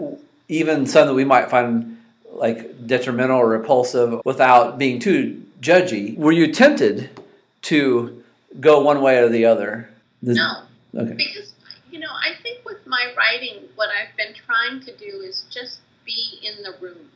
even 0.48 0.88
some 0.88 1.08
that 1.08 1.14
we 1.14 1.26
might 1.26 1.50
find 1.50 1.98
like 2.32 2.88
detrimental 2.88 3.38
or 3.38 3.50
repulsive 3.50 4.22
without 4.26 4.78
being 4.78 5.00
too 5.00 5.44
judgy. 5.62 6.18
Were 6.18 6.32
you 6.32 6.52
tempted 6.52 7.10
to 7.64 8.24
go 8.60 8.82
one 8.82 9.02
way 9.02 9.18
or 9.20 9.30
the 9.30 9.46
other? 9.46 9.90
The- 10.22 10.34
No, 10.36 10.64
Okay. 11.02 11.14
because 11.14 11.54
you 11.92 12.00
know 12.00 12.12
i 12.12 12.34
think 12.44 12.64
with 12.66 12.86
my 12.86 13.14
writing 13.18 13.68
what 13.76 13.90
i've 13.90 14.16
been 14.18 14.34
trying 14.34 14.80
to 14.82 14.96
do 14.98 15.22
is 15.22 15.46
just 15.50 15.80
be 16.06 16.40
in 16.44 16.62
the 16.64 16.74
room 16.82 17.10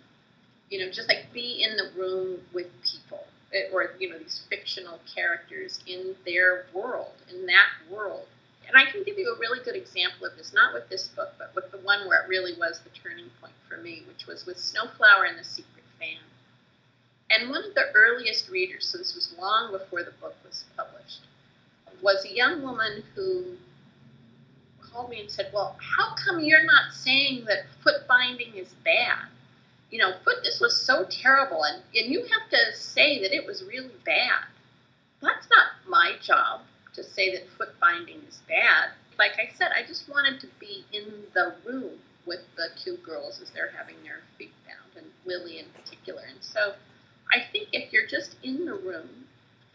you 0.69 0.79
know 0.79 0.91
just 0.91 1.07
like 1.07 1.31
be 1.33 1.63
in 1.63 1.75
the 1.77 1.89
room 1.99 2.39
with 2.53 2.67
people 2.83 3.23
eh, 3.53 3.63
or 3.71 3.91
you 3.99 4.09
know 4.09 4.17
these 4.17 4.41
fictional 4.49 4.99
characters 5.15 5.79
in 5.87 6.15
their 6.25 6.65
world 6.73 7.13
in 7.31 7.45
that 7.45 7.69
world 7.89 8.25
and 8.67 8.75
i 8.77 8.85
can 8.89 9.03
give 9.03 9.17
you 9.17 9.31
a 9.33 9.39
really 9.39 9.59
good 9.63 9.75
example 9.75 10.25
of 10.27 10.35
this 10.37 10.53
not 10.53 10.73
with 10.73 10.87
this 10.89 11.07
book 11.09 11.33
but 11.37 11.53
with 11.55 11.69
the 11.71 11.77
one 11.79 12.07
where 12.07 12.23
it 12.23 12.27
really 12.29 12.53
was 12.59 12.79
the 12.83 12.89
turning 12.91 13.29
point 13.41 13.53
for 13.69 13.77
me 13.77 14.03
which 14.07 14.25
was 14.27 14.45
with 14.45 14.57
snowflower 14.59 15.25
and 15.25 15.37
the 15.37 15.43
secret 15.43 15.83
fan 15.99 16.17
and 17.33 17.49
one 17.49 17.63
of 17.63 17.73
the 17.73 17.85
earliest 17.95 18.49
readers 18.49 18.87
so 18.87 18.97
this 18.97 19.15
was 19.15 19.33
long 19.39 19.71
before 19.71 20.03
the 20.03 20.11
book 20.21 20.35
was 20.45 20.65
published 20.77 21.21
was 22.01 22.25
a 22.25 22.35
young 22.35 22.61
woman 22.61 23.03
who 23.15 23.57
called 24.93 25.09
me 25.09 25.21
and 25.21 25.31
said, 25.31 25.49
Well, 25.53 25.75
how 25.79 26.15
come 26.15 26.39
you're 26.39 26.65
not 26.65 26.93
saying 26.93 27.45
that 27.45 27.65
foot 27.83 28.07
binding 28.07 28.53
is 28.55 28.73
bad? 28.85 29.27
You 29.89 29.99
know, 29.99 30.13
foot, 30.23 30.37
this 30.43 30.59
was 30.59 30.79
so 30.85 31.05
terrible, 31.09 31.63
and, 31.63 31.81
and 31.95 32.11
you 32.11 32.21
have 32.21 32.49
to 32.49 32.75
say 32.75 33.21
that 33.21 33.33
it 33.33 33.45
was 33.45 33.63
really 33.63 33.91
bad. 34.05 34.45
That's 35.21 35.47
not 35.49 35.87
my 35.87 36.15
job 36.21 36.61
to 36.95 37.03
say 37.03 37.31
that 37.31 37.47
foot 37.57 37.79
binding 37.79 38.21
is 38.27 38.41
bad. 38.47 38.89
Like 39.19 39.33
I 39.33 39.53
said, 39.55 39.69
I 39.77 39.85
just 39.85 40.09
wanted 40.09 40.39
to 40.41 40.47
be 40.59 40.83
in 40.91 41.05
the 41.33 41.55
room 41.65 41.99
with 42.25 42.39
the 42.55 42.69
two 42.83 42.97
girls 42.97 43.39
as 43.41 43.51
they're 43.51 43.71
having 43.77 43.95
their 44.03 44.21
feet 44.37 44.53
bound, 44.65 44.97
and 44.97 45.05
Lily 45.25 45.59
in 45.59 45.65
particular. 45.79 46.23
And 46.27 46.41
so 46.41 46.73
I 47.31 47.39
think 47.51 47.69
if 47.73 47.93
you're 47.93 48.07
just 48.07 48.35
in 48.43 48.65
the 48.65 48.73
room, 48.73 49.09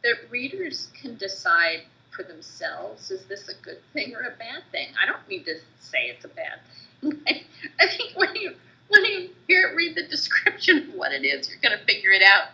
that 0.03 0.31
readers 0.31 0.89
can 1.01 1.17
decide 1.17 1.83
for 2.11 2.23
themselves 2.23 3.11
is 3.11 3.25
this 3.27 3.49
a 3.49 3.55
good 3.63 3.79
thing 3.93 4.15
or 4.15 4.23
a 4.23 4.37
bad 4.39 4.63
thing? 4.73 4.89
I 5.01 5.07
don't 5.07 5.27
need 5.29 5.45
to 5.47 5.55
say 5.79 6.07
it's 6.07 6.25
a 6.25 6.29
bad 6.29 6.59
thing. 7.01 7.45
I 7.81 7.87
think 7.87 8.17
when 8.17 8.35
you 8.35 8.55
when 8.89 9.05
you 9.05 9.31
hear 9.47 9.75
read 9.77 9.97
the 9.97 10.07
description 10.07 10.89
of 10.89 10.95
what 10.95 11.13
it 11.13 11.25
is, 11.25 11.49
you're 11.49 11.61
going 11.61 11.79
to 11.79 11.85
figure 11.85 12.11
it 12.11 12.23
out. 12.23 12.49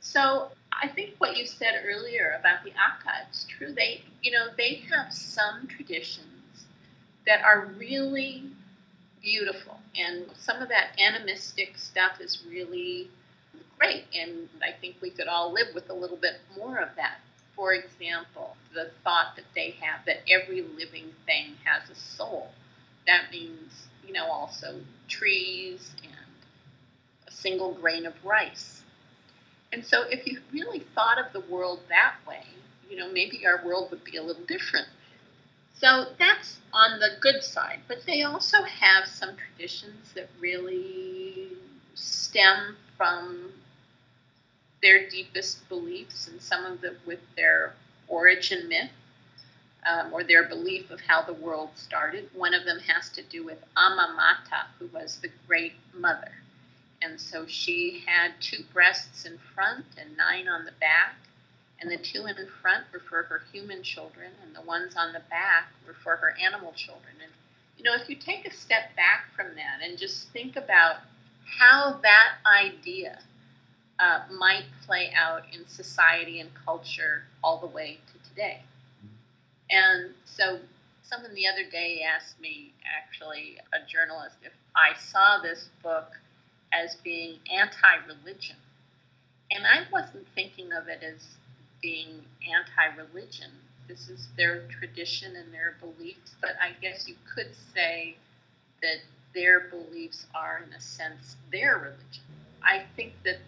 So 0.00 0.50
I 0.72 0.88
think 0.88 1.14
what 1.18 1.36
you 1.36 1.46
said 1.46 1.82
earlier 1.84 2.36
about 2.38 2.64
the 2.64 2.70
Akha, 2.70 3.28
it's 3.28 3.46
true. 3.46 3.72
They 3.72 4.02
you 4.22 4.30
know 4.30 4.46
they 4.56 4.82
have 4.90 5.12
some 5.12 5.66
traditions 5.66 6.66
that 7.26 7.42
are 7.44 7.66
really 7.78 8.44
beautiful, 9.22 9.78
and 9.96 10.26
some 10.38 10.62
of 10.62 10.68
that 10.68 10.98
animistic 10.98 11.76
stuff 11.76 12.20
is 12.20 12.42
really 12.48 13.10
great. 13.80 14.04
And 14.14 14.48
I 14.62 14.78
think 14.80 14.96
we 15.00 15.10
could 15.10 15.26
all 15.26 15.52
live 15.52 15.74
with 15.74 15.90
a 15.90 15.94
little 15.94 16.18
bit 16.18 16.34
more 16.56 16.78
of 16.78 16.90
that 16.96 17.20
for 17.60 17.74
example, 17.74 18.56
the 18.72 18.90
thought 19.04 19.36
that 19.36 19.44
they 19.54 19.74
have 19.82 20.06
that 20.06 20.22
every 20.30 20.62
living 20.62 21.12
thing 21.26 21.56
has 21.64 21.90
a 21.90 21.94
soul. 21.94 22.48
That 23.06 23.30
means, 23.30 23.86
you 24.06 24.14
know, 24.14 24.24
also 24.24 24.80
trees 25.08 25.94
and 26.02 26.14
a 27.28 27.30
single 27.30 27.74
grain 27.74 28.06
of 28.06 28.14
rice. 28.24 28.82
And 29.74 29.84
so, 29.84 30.04
if 30.08 30.26
you 30.26 30.40
really 30.50 30.86
thought 30.94 31.18
of 31.18 31.34
the 31.34 31.52
world 31.52 31.80
that 31.90 32.14
way, 32.26 32.44
you 32.88 32.96
know, 32.96 33.12
maybe 33.12 33.46
our 33.46 33.62
world 33.62 33.90
would 33.90 34.04
be 34.04 34.16
a 34.16 34.22
little 34.22 34.44
different. 34.44 34.88
So, 35.74 36.06
that's 36.18 36.60
on 36.72 36.98
the 36.98 37.10
good 37.20 37.42
side. 37.42 37.80
But 37.88 38.06
they 38.06 38.22
also 38.22 38.62
have 38.62 39.06
some 39.06 39.36
traditions 39.36 40.14
that 40.14 40.30
really 40.40 41.48
stem 41.94 42.78
from 42.96 43.52
their 44.82 45.08
deepest 45.08 45.68
beliefs 45.68 46.28
and 46.28 46.40
some 46.40 46.64
of 46.64 46.80
them 46.80 46.96
with 47.06 47.20
their 47.36 47.74
origin 48.08 48.68
myth 48.68 48.90
um, 49.88 50.12
or 50.12 50.24
their 50.24 50.48
belief 50.48 50.90
of 50.90 51.00
how 51.00 51.22
the 51.22 51.32
world 51.32 51.70
started. 51.74 52.28
One 52.34 52.54
of 52.54 52.64
them 52.64 52.78
has 52.80 53.08
to 53.10 53.22
do 53.22 53.44
with 53.44 53.58
Amamata, 53.76 54.66
who 54.78 54.88
was 54.88 55.18
the 55.20 55.30
great 55.46 55.74
mother. 55.94 56.32
And 57.02 57.18
so 57.20 57.46
she 57.46 58.04
had 58.06 58.32
two 58.40 58.64
breasts 58.72 59.24
in 59.24 59.38
front 59.54 59.86
and 59.98 60.16
nine 60.16 60.48
on 60.48 60.64
the 60.64 60.72
back. 60.72 61.16
And 61.80 61.90
the 61.90 61.96
two 61.96 62.26
in 62.26 62.36
front 62.60 62.84
were 62.92 63.00
for 63.00 63.22
her 63.22 63.42
human 63.50 63.82
children, 63.82 64.32
and 64.44 64.54
the 64.54 64.60
ones 64.60 64.96
on 64.96 65.14
the 65.14 65.22
back 65.30 65.72
were 65.86 65.94
for 65.94 66.16
her 66.16 66.36
animal 66.38 66.72
children. 66.76 67.14
And, 67.22 67.32
you 67.78 67.84
know, 67.84 67.94
if 67.94 68.06
you 68.10 68.16
take 68.16 68.46
a 68.46 68.52
step 68.52 68.94
back 68.96 69.32
from 69.34 69.54
that 69.56 69.80
and 69.82 69.96
just 69.96 70.28
think 70.28 70.56
about 70.56 70.96
how 71.58 71.98
that 72.02 72.32
idea 72.44 73.18
uh, 74.00 74.20
might 74.32 74.64
play 74.86 75.12
out 75.16 75.42
in 75.52 75.66
society 75.68 76.40
and 76.40 76.50
culture 76.64 77.24
all 77.44 77.58
the 77.58 77.66
way 77.66 77.98
to 78.12 78.28
today. 78.30 78.62
And 79.70 80.10
so, 80.24 80.58
someone 81.02 81.34
the 81.34 81.46
other 81.46 81.68
day 81.70 82.02
asked 82.02 82.40
me, 82.40 82.72
actually, 82.84 83.58
a 83.72 83.86
journalist, 83.86 84.36
if 84.42 84.52
I 84.74 84.98
saw 84.98 85.40
this 85.42 85.68
book 85.82 86.12
as 86.72 86.96
being 86.96 87.38
anti 87.52 87.96
religion. 88.06 88.56
And 89.50 89.66
I 89.66 89.82
wasn't 89.92 90.26
thinking 90.34 90.72
of 90.72 90.88
it 90.88 91.02
as 91.02 91.26
being 91.82 92.22
anti-religion. 92.46 93.50
This 93.88 94.08
is 94.08 94.28
their 94.36 94.62
tradition 94.68 95.34
and 95.34 95.52
their 95.52 95.76
beliefs, 95.80 96.36
but 96.40 96.50
I 96.60 96.72
guess 96.80 97.08
you 97.08 97.16
could 97.34 97.50
say 97.74 98.16
that 98.82 98.98
their 99.34 99.60
beliefs 99.60 100.26
are, 100.34 100.62
in 100.64 100.72
a 100.72 100.80
sense, 100.80 101.36
their 101.50 101.76
religion. 101.78 102.24
I 102.62 102.84
think 102.94 103.14
that 103.24 103.38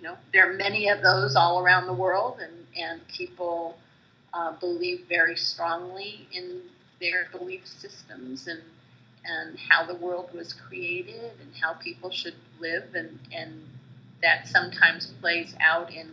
you 0.00 0.08
know 0.08 0.16
there 0.32 0.50
are 0.50 0.54
many 0.54 0.88
of 0.88 1.02
those 1.02 1.36
all 1.36 1.60
around 1.60 1.86
the 1.86 1.92
world, 1.92 2.40
and 2.40 2.66
and 2.76 3.06
people 3.08 3.76
uh, 4.32 4.52
believe 4.52 5.04
very 5.08 5.36
strongly 5.36 6.26
in 6.32 6.62
their 7.00 7.28
belief 7.32 7.66
systems 7.66 8.46
and 8.46 8.62
and 9.24 9.58
how 9.58 9.84
the 9.84 9.94
world 9.96 10.30
was 10.32 10.54
created 10.54 11.32
and 11.42 11.54
how 11.60 11.74
people 11.74 12.10
should 12.10 12.34
live 12.58 12.94
and 12.94 13.18
and 13.32 13.62
that 14.22 14.48
sometimes 14.48 15.06
plays 15.20 15.54
out 15.60 15.92
in 15.92 16.08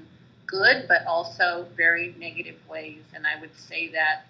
good 0.46 0.86
but 0.88 1.06
also 1.06 1.66
very 1.76 2.14
negative 2.20 2.58
ways. 2.70 3.04
And 3.14 3.26
i 3.26 3.40
would 3.40 3.56
say 3.56 3.88
that 3.90 4.26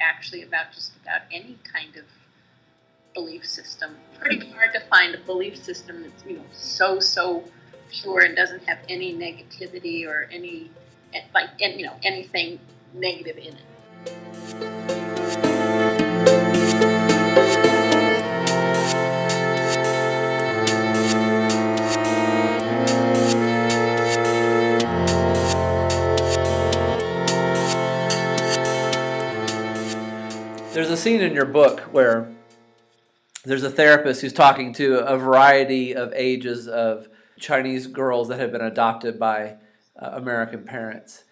actually 0.00 0.42
about 0.42 0.72
just 0.72 0.92
about 1.02 1.22
any 1.32 1.58
kind 1.72 1.96
of 1.96 2.04
belief 3.14 3.46
system. 3.46 3.96
Pretty 4.20 4.50
hard 4.50 4.72
to 4.74 4.80
find 4.80 5.14
a 5.14 5.18
belief 5.18 5.56
system 5.56 6.02
that's 6.02 6.24
you 6.24 6.36
know 6.36 6.44
so 6.52 7.00
so 7.00 7.44
pure 7.90 8.20
and 8.20 8.36
doesn't 8.36 8.64
have 8.64 8.78
any 8.88 9.14
negativity 9.14 10.06
or 10.06 10.28
any 10.32 10.70
like 11.34 11.50
you 11.58 11.86
know 11.86 11.96
anything 12.02 12.58
negative 12.94 13.36
in 13.38 13.54
it. 13.54 14.68
There's 30.72 30.90
a 30.90 30.96
scene 30.96 31.20
in 31.20 31.34
your 31.34 31.44
book 31.44 31.80
where 31.92 32.32
there's 33.44 33.64
a 33.64 33.70
therapist 33.70 34.20
who's 34.20 34.32
talking 34.32 34.72
to 34.74 34.98
a 34.98 35.16
variety 35.16 35.94
of 35.94 36.12
ages 36.14 36.68
of 36.68 37.08
Chinese 37.38 37.86
girls 37.86 38.28
that 38.28 38.38
have 38.38 38.52
been 38.52 38.60
adopted 38.60 39.18
by 39.18 39.56
uh, 40.00 40.10
American 40.14 40.64
parents. 40.64 41.24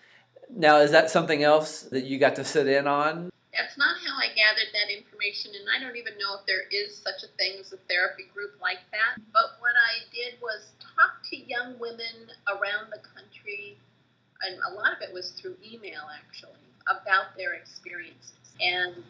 Now, 0.51 0.79
is 0.79 0.93
that 0.93 1.11
something 1.11 1.43
else 1.43 1.83
that 1.83 2.05
you 2.05 2.19
got 2.19 2.37
to 2.37 2.45
sit 2.45 2.69
in 2.69 2.87
on? 2.87 3.31
That's 3.53 3.79
not 3.79 3.97
how 4.07 4.17
I 4.19 4.29
gathered 4.35 4.71
that 4.75 4.93
information, 4.93 5.53
and 5.59 5.67
I 5.75 5.83
don't 5.83 5.97
even 5.97 6.19
know 6.19 6.39
if 6.39 6.47
there 6.47 6.69
is 6.71 6.97
such 6.97 7.25
a 7.25 7.33
thing 7.39 7.59
as 7.59 7.73
a 7.73 7.79
therapy 7.89 8.25
group 8.33 8.53
like 8.61 8.85
that. 8.93 9.23
But 9.33 9.57
what 9.61 9.73
I 9.75 10.05
did 10.13 10.41
was 10.43 10.71
talk 10.95 11.25
to 11.31 11.37
young 11.37 11.79
women 11.79 12.31
around 12.47 12.93
the 12.93 13.01
country, 13.01 13.79
and 14.43 14.61
a 14.71 14.75
lot 14.75 14.93
of 14.93 15.01
it 15.01 15.13
was 15.13 15.33
through 15.33 15.57
email 15.65 16.05
actually, 16.13 16.61
about 16.87 17.37
their 17.37 17.55
experiences. 17.55 18.55
And 18.61 19.03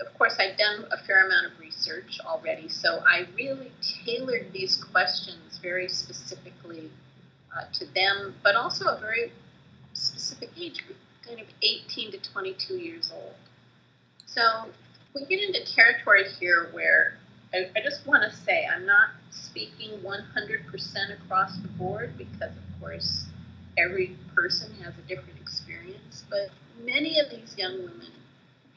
of 0.00 0.12
course, 0.18 0.34
I'd 0.38 0.56
done 0.56 0.86
a 0.90 0.98
fair 1.04 1.26
amount 1.26 1.52
of 1.52 1.60
research 1.60 2.18
already, 2.24 2.68
so 2.68 3.02
I 3.06 3.26
really 3.36 3.70
tailored 4.04 4.52
these 4.52 4.82
questions 4.82 5.43
very 5.64 5.88
specifically 5.88 6.90
uh, 7.56 7.64
to 7.72 7.86
them, 7.94 8.34
but 8.44 8.54
also 8.54 8.84
a 8.84 9.00
very 9.00 9.32
specific 9.94 10.50
age 10.56 10.86
group, 10.86 10.98
kind 11.26 11.40
of 11.40 11.46
18 11.62 12.12
to 12.12 12.18
22 12.18 12.74
years 12.76 13.10
old. 13.12 13.34
So 14.26 14.42
we 15.14 15.24
get 15.24 15.40
into 15.42 15.64
territory 15.74 16.24
here 16.38 16.68
where 16.72 17.14
I, 17.54 17.70
I 17.76 17.82
just 17.82 18.06
want 18.06 18.22
to 18.30 18.36
say 18.36 18.66
I'm 18.66 18.84
not 18.84 19.08
speaking 19.30 20.00
100% 20.00 21.24
across 21.24 21.56
the 21.56 21.68
board 21.68 22.18
because, 22.18 22.50
of 22.50 22.80
course, 22.80 23.26
every 23.78 24.16
person 24.34 24.72
has 24.82 24.94
a 24.98 25.08
different 25.08 25.38
experience, 25.40 26.24
but 26.28 26.50
many 26.84 27.18
of 27.20 27.30
these 27.30 27.54
young 27.56 27.78
women 27.78 28.10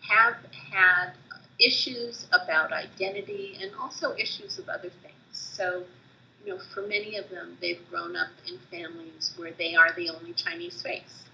have 0.07 0.35
had 0.71 1.11
issues 1.59 2.27
about 2.31 2.71
identity 2.71 3.57
and 3.61 3.71
also 3.81 4.15
issues 4.15 4.59
of 4.59 4.69
other 4.69 4.91
things. 5.01 5.13
So, 5.31 5.83
you 6.47 6.53
know, 6.53 6.59
for 6.73 6.87
many 6.87 7.17
of 7.17 7.29
them, 7.29 7.57
they've 7.59 7.81
grown 7.89 8.15
up 8.15 8.29
in 8.47 8.57
families 8.71 9.33
where 9.35 9.51
they 9.57 9.75
are 9.75 9.91
the 9.97 10.09
only 10.09 10.31
Chinese 10.31 10.81
face, 10.81 11.25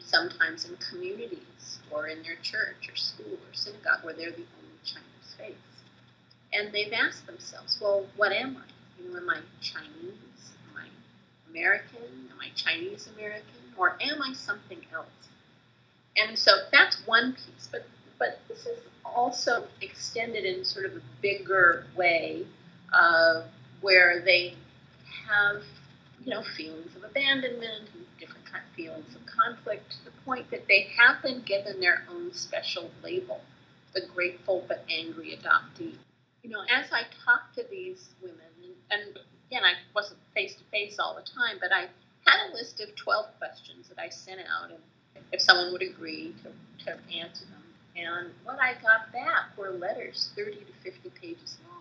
sometimes 0.00 0.64
in 0.64 0.74
communities 0.78 1.80
or 1.90 2.06
in 2.06 2.22
their 2.22 2.36
church 2.36 2.88
or 2.90 2.96
school 2.96 3.34
or 3.34 3.52
synagogue 3.52 4.02
where 4.02 4.14
they're 4.14 4.30
the 4.30 4.46
only 4.58 4.80
Chinese 4.84 5.34
face. 5.36 5.54
And 6.54 6.72
they've 6.72 6.92
asked 6.94 7.26
themselves, 7.26 7.78
well, 7.80 8.06
what 8.16 8.32
am 8.32 8.56
I? 8.56 9.02
You 9.02 9.12
know, 9.12 9.18
am 9.18 9.28
I 9.28 9.40
Chinese? 9.60 10.54
Am 10.70 10.80
I 10.80 11.50
American? 11.50 12.30
Am 12.30 12.40
I 12.40 12.48
Chinese 12.56 13.10
American? 13.14 13.44
Or 13.76 13.98
am 14.00 14.22
I 14.22 14.32
something 14.32 14.80
else? 14.94 15.08
And 16.16 16.38
so 16.38 16.52
that's 16.72 17.06
one 17.06 17.34
piece, 17.34 17.68
but 17.70 17.84
but 18.18 18.38
this 18.48 18.64
is 18.64 18.78
also 19.04 19.66
extended 19.82 20.44
in 20.44 20.64
sort 20.64 20.86
of 20.86 20.92
a 20.96 21.00
bigger 21.20 21.86
way, 21.96 22.46
uh, 22.92 23.42
where 23.82 24.22
they 24.24 24.54
have 25.28 25.62
you 26.24 26.30
know 26.30 26.42
feelings 26.56 26.94
of 26.96 27.04
abandonment 27.04 27.88
and 27.94 28.06
different 28.18 28.46
kind 28.50 28.64
of 28.68 28.74
feelings 28.74 29.14
of 29.14 29.26
conflict 29.26 29.90
to 29.90 30.04
the 30.04 30.10
point 30.24 30.50
that 30.50 30.66
they 30.68 30.88
have 30.96 31.22
been 31.22 31.42
given 31.42 31.80
their 31.80 32.02
own 32.10 32.32
special 32.32 32.90
label, 33.02 33.40
the 33.94 34.02
grateful 34.14 34.64
but 34.68 34.84
angry 34.90 35.36
adoptee. 35.36 35.94
You 36.42 36.50
know, 36.50 36.62
as 36.62 36.86
I 36.92 37.02
talk 37.24 37.52
to 37.56 37.64
these 37.70 38.10
women, 38.20 38.38
and, 38.90 39.00
and 39.02 39.18
again, 39.48 39.62
I 39.64 39.74
wasn't 39.94 40.20
face 40.34 40.54
to 40.54 40.64
face 40.70 40.98
all 40.98 41.14
the 41.14 41.22
time, 41.22 41.58
but 41.60 41.72
I 41.72 41.86
had 42.26 42.50
a 42.50 42.54
list 42.54 42.80
of 42.80 42.94
12 42.96 43.26
questions 43.38 43.88
that 43.88 43.98
I 43.98 44.08
sent 44.08 44.40
out, 44.40 44.70
and 44.70 45.24
if 45.32 45.40
someone 45.40 45.72
would 45.72 45.82
agree 45.82 46.34
to, 46.42 46.84
to 46.84 46.92
answer 47.16 47.44
them. 47.46 47.62
And 47.94 48.30
what 48.44 48.58
I 48.60 48.74
got 48.74 49.12
back 49.12 49.56
were 49.56 49.70
letters 49.70 50.30
30 50.36 50.52
to 50.52 50.90
50 50.90 51.10
pages 51.20 51.58
long. 51.68 51.71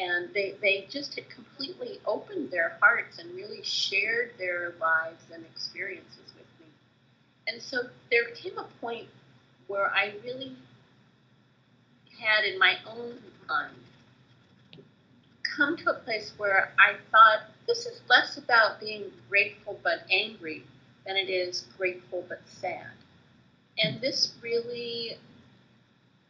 And 0.00 0.32
they, 0.32 0.54
they 0.62 0.86
just 0.88 1.14
had 1.16 1.28
completely 1.28 2.00
opened 2.06 2.50
their 2.50 2.78
hearts 2.80 3.18
and 3.18 3.34
really 3.34 3.62
shared 3.62 4.32
their 4.38 4.74
lives 4.80 5.22
and 5.32 5.44
experiences 5.44 6.32
with 6.36 6.46
me. 6.60 6.66
And 7.48 7.60
so 7.60 7.88
there 8.10 8.30
came 8.34 8.58
a 8.58 8.68
point 8.80 9.08
where 9.66 9.90
I 9.90 10.14
really 10.24 10.56
had 12.20 12.44
in 12.44 12.58
my 12.58 12.76
own 12.86 13.18
mind 13.48 13.74
come 15.56 15.76
to 15.76 15.90
a 15.90 15.94
place 15.94 16.32
where 16.36 16.72
I 16.78 16.94
thought 17.10 17.40
this 17.66 17.86
is 17.86 18.00
less 18.08 18.36
about 18.36 18.80
being 18.80 19.04
grateful 19.28 19.78
but 19.82 20.00
angry 20.10 20.64
than 21.06 21.16
it 21.16 21.28
is 21.28 21.66
grateful 21.76 22.24
but 22.28 22.40
sad. 22.46 22.86
And 23.78 24.00
this 24.00 24.34
really 24.42 25.16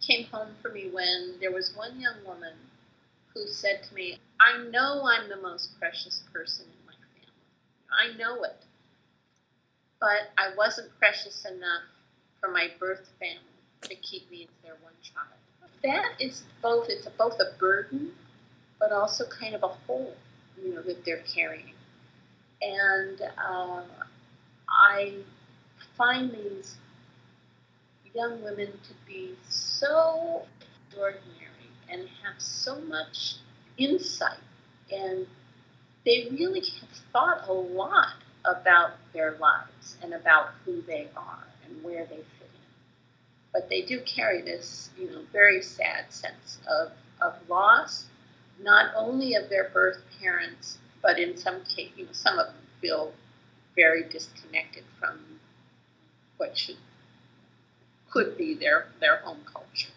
came 0.01 0.25
home 0.27 0.49
for 0.63 0.71
me 0.71 0.89
when 0.91 1.35
there 1.41 1.53
was 1.53 1.77
one 1.77 2.01
young 2.01 2.25
woman 2.27 2.55
who 3.38 3.46
said 3.48 3.83
to 3.85 3.94
me, 3.94 4.18
I 4.40 4.64
know 4.70 5.07
I'm 5.07 5.29
the 5.29 5.40
most 5.40 5.79
precious 5.79 6.22
person 6.33 6.66
in 6.66 6.87
my 6.87 6.92
family. 6.92 8.16
I 8.16 8.18
know 8.18 8.42
it. 8.44 8.64
But 10.01 10.31
I 10.37 10.51
wasn't 10.57 10.96
precious 10.98 11.44
enough 11.44 11.83
for 12.40 12.51
my 12.51 12.68
birth 12.79 13.09
family 13.18 13.42
to 13.83 13.94
keep 13.96 14.31
me 14.31 14.42
as 14.42 14.48
their 14.64 14.77
one 14.83 14.92
child. 15.03 15.27
That 15.83 16.20
is 16.20 16.42
both, 16.62 16.88
it's 16.88 17.07
both 17.16 17.38
a 17.40 17.59
burden, 17.59 18.12
but 18.81 18.92
also 18.92 19.24
kind 19.27 19.55
of 19.55 19.62
a 19.62 19.68
hole, 19.68 20.14
you 20.61 20.74
know, 20.74 20.83
that 20.83 21.05
they're 21.05 21.22
carrying. 21.35 21.74
And 22.61 23.20
uh, 23.22 23.83
I 24.68 25.14
find 25.96 26.33
these 26.33 26.77
young 28.14 28.42
women 28.42 28.66
to 28.66 28.94
be 29.07 29.35
so 29.48 30.42
extraordinary 30.88 31.38
and 31.90 32.09
have 32.22 32.40
so 32.40 32.81
much 32.81 33.37
insight. 33.77 34.38
And 34.90 35.27
they 36.05 36.29
really 36.31 36.61
have 36.61 36.90
thought 37.12 37.48
a 37.48 37.53
lot 37.53 38.14
about 38.44 38.92
their 39.12 39.37
lives 39.38 39.96
and 40.03 40.14
about 40.14 40.51
who 40.64 40.83
they 40.83 41.09
are 41.16 41.46
and 41.66 41.83
where 41.83 42.05
they 42.07 42.16
fit 42.16 42.51
in. 42.55 42.68
But 43.53 43.68
they 43.68 43.83
do 43.83 44.01
carry 44.03 44.42
this, 44.42 44.90
you 44.98 45.11
know, 45.11 45.22
very 45.33 45.62
sad 45.62 46.12
sense 46.12 46.59
of, 46.68 46.92
of 47.20 47.35
loss, 47.48 48.07
not 48.61 48.92
only 48.96 49.35
of 49.35 49.48
their 49.48 49.68
birth 49.70 50.03
parents, 50.20 50.79
but 51.03 51.18
in 51.18 51.37
some 51.37 51.62
case, 51.64 51.90
you 51.96 52.07
know, 52.07 52.12
some 52.12 52.38
of 52.38 52.46
them 52.46 52.57
feel 52.81 53.12
very 53.77 54.03
disconnected 54.09 54.85
from 54.98 55.20
what 56.37 56.57
should 56.57 56.77
could 58.11 58.37
be 58.38 58.55
their 58.55 58.87
their 59.01 59.18
home 59.18 59.40
culture. 59.44 59.92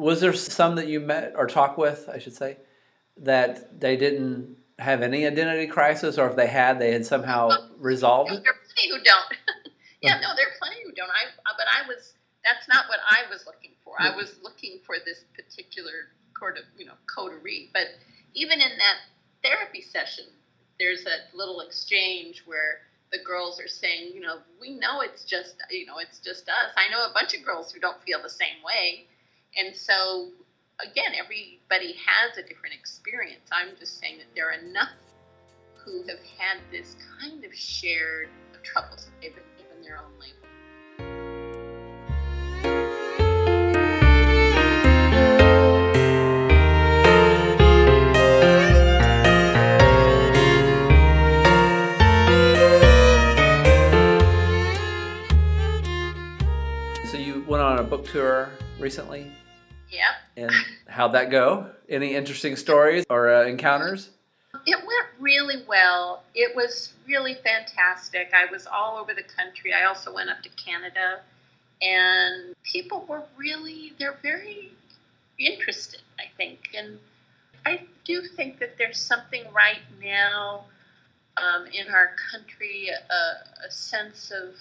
Was 0.00 0.20
there 0.20 0.32
some 0.32 0.76
that 0.76 0.88
you 0.88 1.00
met 1.00 1.34
or 1.36 1.46
talked 1.46 1.78
with, 1.78 2.08
I 2.12 2.18
should 2.18 2.34
say, 2.34 2.56
that 3.18 3.80
they 3.80 3.96
didn't 3.96 4.56
have 4.78 5.02
any 5.02 5.26
identity 5.26 5.66
crisis, 5.66 6.16
or 6.16 6.28
if 6.28 6.36
they 6.36 6.46
had, 6.46 6.78
they 6.78 6.92
had 6.92 7.04
somehow 7.04 7.48
well, 7.48 7.70
resolved 7.78 8.32
it? 8.32 8.42
There 8.42 8.52
are 8.52 8.64
plenty 8.64 8.88
who 8.88 9.04
don't. 9.04 9.36
yeah, 10.00 10.14
no, 10.20 10.34
there 10.36 10.46
are 10.46 10.58
plenty 10.58 10.82
who 10.84 10.92
don't. 10.92 11.10
I, 11.10 11.28
uh, 11.44 11.54
but 11.56 11.66
I 11.68 11.86
was. 11.86 12.14
That's 12.42 12.66
not 12.68 12.86
what 12.88 12.98
I 13.10 13.30
was 13.30 13.44
looking 13.44 13.72
for. 13.84 13.94
I 13.98 14.16
was 14.16 14.36
looking 14.42 14.80
for 14.86 14.96
this 15.04 15.24
particular 15.34 16.08
sort 16.38 16.56
of, 16.56 16.64
you 16.78 16.86
know, 16.86 16.96
coterie. 17.06 17.68
But 17.74 18.00
even 18.32 18.60
in 18.60 18.72
that 18.78 18.96
therapy 19.44 19.82
session, 19.82 20.24
there's 20.78 21.04
a 21.04 21.36
little 21.36 21.60
exchange 21.60 22.42
where 22.46 22.80
the 23.12 23.18
girls 23.22 23.60
are 23.60 23.68
saying, 23.68 24.12
you 24.14 24.20
know, 24.20 24.38
we 24.60 24.70
know 24.70 25.02
it's 25.02 25.24
just, 25.24 25.56
you 25.70 25.84
know, 25.84 25.98
it's 25.98 26.18
just 26.18 26.48
us. 26.48 26.72
I 26.76 26.90
know 26.90 27.04
a 27.04 27.12
bunch 27.12 27.34
of 27.34 27.44
girls 27.44 27.70
who 27.70 27.78
don't 27.80 28.02
feel 28.02 28.22
the 28.22 28.30
same 28.30 28.62
way. 28.64 29.06
And 29.56 29.74
so, 29.74 30.28
again, 30.80 31.12
everybody 31.18 31.96
has 32.06 32.38
a 32.38 32.42
different 32.42 32.74
experience. 32.74 33.48
I'm 33.50 33.76
just 33.78 33.98
saying 33.98 34.18
that 34.18 34.26
there 34.34 34.48
are 34.48 34.52
enough 34.52 34.90
who 35.84 36.02
have 36.08 36.20
had 36.38 36.58
this 36.70 36.96
kind 37.20 37.44
of 37.44 37.54
shared 37.54 38.28
been 39.34 39.42
given 39.58 39.82
their 39.82 39.98
own 39.98 40.12
label. 40.20 40.36
So 57.06 57.16
you 57.16 57.42
went 57.48 57.62
on 57.62 57.78
a 57.78 57.82
book 57.82 58.06
tour 58.06 58.50
recently, 58.80 59.30
Yeah. 59.90 60.14
and 60.36 60.50
how'd 60.88 61.12
that 61.12 61.30
go? 61.30 61.70
Any 61.88 62.14
interesting 62.14 62.56
stories 62.56 63.04
or 63.10 63.32
uh, 63.32 63.44
encounters? 63.44 64.10
It 64.66 64.76
went 64.76 65.06
really 65.18 65.64
well. 65.68 66.22
It 66.34 66.54
was 66.56 66.92
really 67.06 67.34
fantastic. 67.34 68.30
I 68.34 68.50
was 68.50 68.66
all 68.66 68.98
over 68.98 69.14
the 69.14 69.22
country. 69.22 69.72
I 69.72 69.84
also 69.84 70.12
went 70.12 70.30
up 70.30 70.42
to 70.42 70.48
Canada, 70.50 71.20
and 71.82 72.54
people 72.62 73.04
were 73.08 73.22
really, 73.36 73.92
they're 73.98 74.18
very 74.22 74.72
interested, 75.38 76.00
I 76.18 76.24
think. 76.36 76.58
And 76.76 76.98
I 77.64 77.82
do 78.04 78.22
think 78.22 78.58
that 78.58 78.76
there's 78.78 78.98
something 79.00 79.44
right 79.52 79.80
now 80.02 80.64
um, 81.36 81.66
in 81.66 81.88
our 81.92 82.10
country, 82.30 82.88
a, 82.90 83.66
a 83.66 83.70
sense 83.70 84.30
of, 84.30 84.54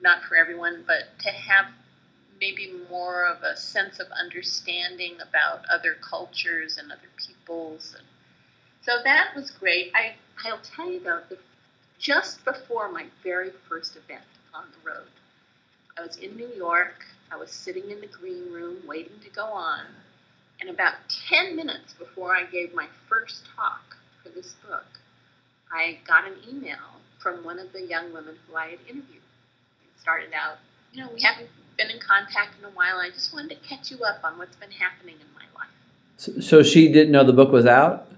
not 0.00 0.22
for 0.24 0.36
everyone, 0.36 0.84
but 0.86 1.04
to 1.20 1.28
have 1.30 1.66
maybe 2.40 2.72
more 2.90 3.26
of 3.26 3.42
a 3.42 3.56
sense 3.56 3.98
of 3.98 4.06
understanding 4.12 5.16
about 5.20 5.64
other 5.72 5.96
cultures 6.00 6.78
and 6.78 6.92
other 6.92 7.08
peoples. 7.16 7.94
And 7.96 8.06
so 8.82 9.02
that 9.04 9.34
was 9.34 9.50
great. 9.50 9.92
I, 9.94 10.14
I'll 10.44 10.60
tell 10.60 10.90
you 10.90 11.00
though, 11.00 11.20
just 11.98 12.44
before 12.44 12.90
my 12.90 13.06
very 13.22 13.50
first 13.68 13.96
event 13.96 14.24
on 14.54 14.64
the 14.70 14.90
road, 14.90 15.08
I 15.98 16.02
was 16.02 16.16
in 16.16 16.36
New 16.36 16.50
York. 16.56 17.04
I 17.30 17.36
was 17.36 17.50
sitting 17.50 17.90
in 17.90 18.00
the 18.00 18.06
green 18.06 18.52
room 18.52 18.76
waiting 18.86 19.18
to 19.24 19.30
go 19.30 19.44
on. 19.44 19.84
And 20.60 20.70
about 20.70 20.94
10 21.28 21.56
minutes 21.56 21.94
before 21.98 22.34
I 22.34 22.44
gave 22.44 22.74
my 22.74 22.86
first 23.08 23.42
talk 23.56 23.96
for 24.22 24.30
this 24.30 24.54
book, 24.66 24.86
I 25.72 25.98
got 26.06 26.26
an 26.26 26.36
email 26.48 27.00
from 27.18 27.44
one 27.44 27.58
of 27.58 27.72
the 27.72 27.82
young 27.82 28.12
women 28.12 28.36
who 28.46 28.56
I 28.56 28.68
had 28.68 28.78
interviewed. 28.88 29.16
It 29.16 30.00
started 30.00 30.30
out, 30.32 30.58
you 30.92 31.02
know, 31.04 31.10
we 31.12 31.20
haven't 31.22 31.50
been 31.76 31.90
in 31.90 31.98
contact 31.98 32.58
in 32.58 32.64
a 32.64 32.70
while. 32.70 32.98
I 32.98 33.10
just 33.10 33.32
wanted 33.32 33.50
to 33.50 33.68
catch 33.68 33.90
you 33.90 33.98
up 34.04 34.20
on 34.24 34.38
what's 34.38 34.56
been 34.56 34.70
happening 34.70 35.16
in 35.20 35.26
my 35.34 35.44
life. 35.58 35.70
So, 36.16 36.40
so 36.40 36.62
she 36.62 36.90
didn't 36.92 37.12
know 37.12 37.24
the 37.24 37.32
book 37.32 37.52
was 37.52 37.66
out. 37.66 38.08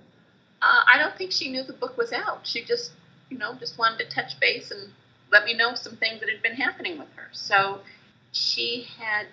Uh, 0.61 0.83
I 0.93 0.99
don't 0.99 1.17
think 1.17 1.33
she 1.33 1.51
knew 1.51 1.63
the 1.63 1.73
book 1.73 1.97
was 1.97 2.13
out. 2.13 2.47
She 2.47 2.63
just, 2.65 2.93
you 3.31 3.39
know, 3.39 3.55
just 3.55 3.79
wanted 3.79 3.99
to 3.99 4.15
touch 4.15 4.39
base 4.41 4.71
and 4.71 4.91
let 5.31 5.45
me 5.45 5.55
know 5.55 5.75
some 5.75 5.97
things 5.97 6.21
that 6.21 6.29
had 6.29 6.43
been 6.43 6.55
happening 6.55 6.99
with 6.99 7.09
her. 7.17 7.29
So 7.33 7.81
she 8.33 8.87
had 8.99 9.27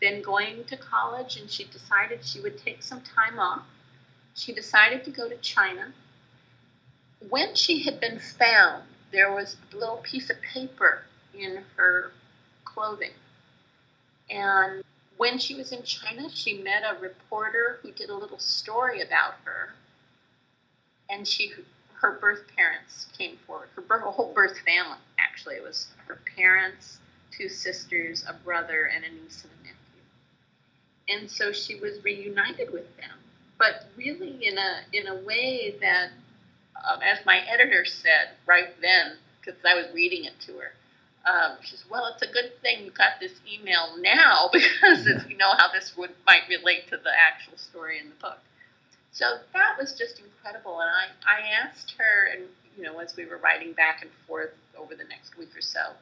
been 0.00 0.22
going 0.22 0.64
to 0.64 0.76
college 0.76 1.36
and 1.36 1.50
she 1.50 1.64
decided 1.64 2.24
she 2.24 2.40
would 2.40 2.58
take 2.58 2.82
some 2.82 3.00
time 3.00 3.38
off. 3.38 3.62
She 4.34 4.52
decided 4.52 5.04
to 5.04 5.10
go 5.10 5.28
to 5.28 5.36
China. 5.38 5.92
When 7.28 7.56
she 7.56 7.82
had 7.82 8.00
been 8.00 8.20
found, 8.20 8.84
there 9.10 9.32
was 9.32 9.56
a 9.72 9.76
little 9.76 9.96
piece 9.96 10.30
of 10.30 10.36
paper 10.40 11.02
in 11.34 11.64
her 11.76 12.12
clothing. 12.64 13.10
And 14.30 14.84
when 15.16 15.38
she 15.38 15.54
was 15.54 15.72
in 15.72 15.82
China, 15.82 16.28
she 16.30 16.58
met 16.58 16.82
a 16.84 17.00
reporter 17.00 17.78
who 17.82 17.92
did 17.92 18.10
a 18.10 18.14
little 18.14 18.38
story 18.38 19.00
about 19.00 19.34
her 19.44 19.74
and 21.10 21.26
she 21.26 21.52
her 21.94 22.12
birth 22.20 22.44
parents 22.56 23.06
came 23.16 23.36
forward. 23.46 23.68
Her, 23.74 23.82
birth, 23.82 24.02
whole 24.04 24.32
birth 24.32 24.58
family 24.60 24.98
actually 25.18 25.56
it 25.56 25.62
was 25.62 25.88
her 26.06 26.18
parents, 26.36 26.98
two 27.30 27.48
sisters, 27.48 28.24
a 28.28 28.32
brother, 28.32 28.90
and 28.94 29.04
a 29.04 29.08
niece 29.08 29.44
and 29.44 29.52
a 29.52 29.64
nephew. 29.68 31.20
And 31.20 31.30
so 31.30 31.52
she 31.52 31.76
was 31.76 32.02
reunited 32.04 32.72
with 32.72 32.96
them, 32.96 33.18
but 33.58 33.86
really 33.96 34.46
in 34.46 34.58
a 34.58 34.80
in 34.92 35.06
a 35.08 35.14
way 35.24 35.76
that, 35.80 36.10
um, 36.88 37.00
as 37.02 37.24
my 37.24 37.38
editor 37.48 37.84
said 37.84 38.30
right 38.46 38.68
then, 38.80 39.16
because 39.40 39.60
I 39.64 39.74
was 39.74 39.86
reading 39.94 40.24
it 40.24 40.38
to 40.46 40.52
her. 40.58 40.72
Um, 41.28 41.58
she 41.62 41.76
says, 41.76 41.84
"Well, 41.90 42.06
it's 42.06 42.22
a 42.22 42.32
good 42.32 42.52
thing 42.62 42.84
you 42.84 42.90
got 42.90 43.20
this 43.20 43.32
email 43.52 43.96
now 43.98 44.48
because 44.52 45.06
it's, 45.06 45.28
you 45.28 45.36
know 45.36 45.52
how 45.56 45.70
this 45.72 45.96
would 45.96 46.10
might 46.26 46.48
relate 46.48 46.88
to 46.88 46.96
the 46.96 47.10
actual 47.10 47.58
story 47.58 47.98
in 47.98 48.08
the 48.08 48.14
book." 48.16 48.38
So 49.12 49.38
that 49.52 49.76
was 49.78 49.94
just 49.94 50.20
incredible. 50.20 50.80
And 50.80 50.90
I, 50.90 51.06
I 51.26 51.66
asked 51.66 51.94
her, 51.98 52.26
and 52.32 52.44
you 52.76 52.84
know, 52.84 52.98
as 52.98 53.16
we 53.16 53.26
were 53.26 53.38
writing 53.38 53.72
back 53.72 54.02
and 54.02 54.10
forth 54.26 54.54
over 54.78 54.94
the 54.94 55.04
next 55.04 55.36
week 55.36 55.56
or 55.56 55.60
so, 55.60 55.92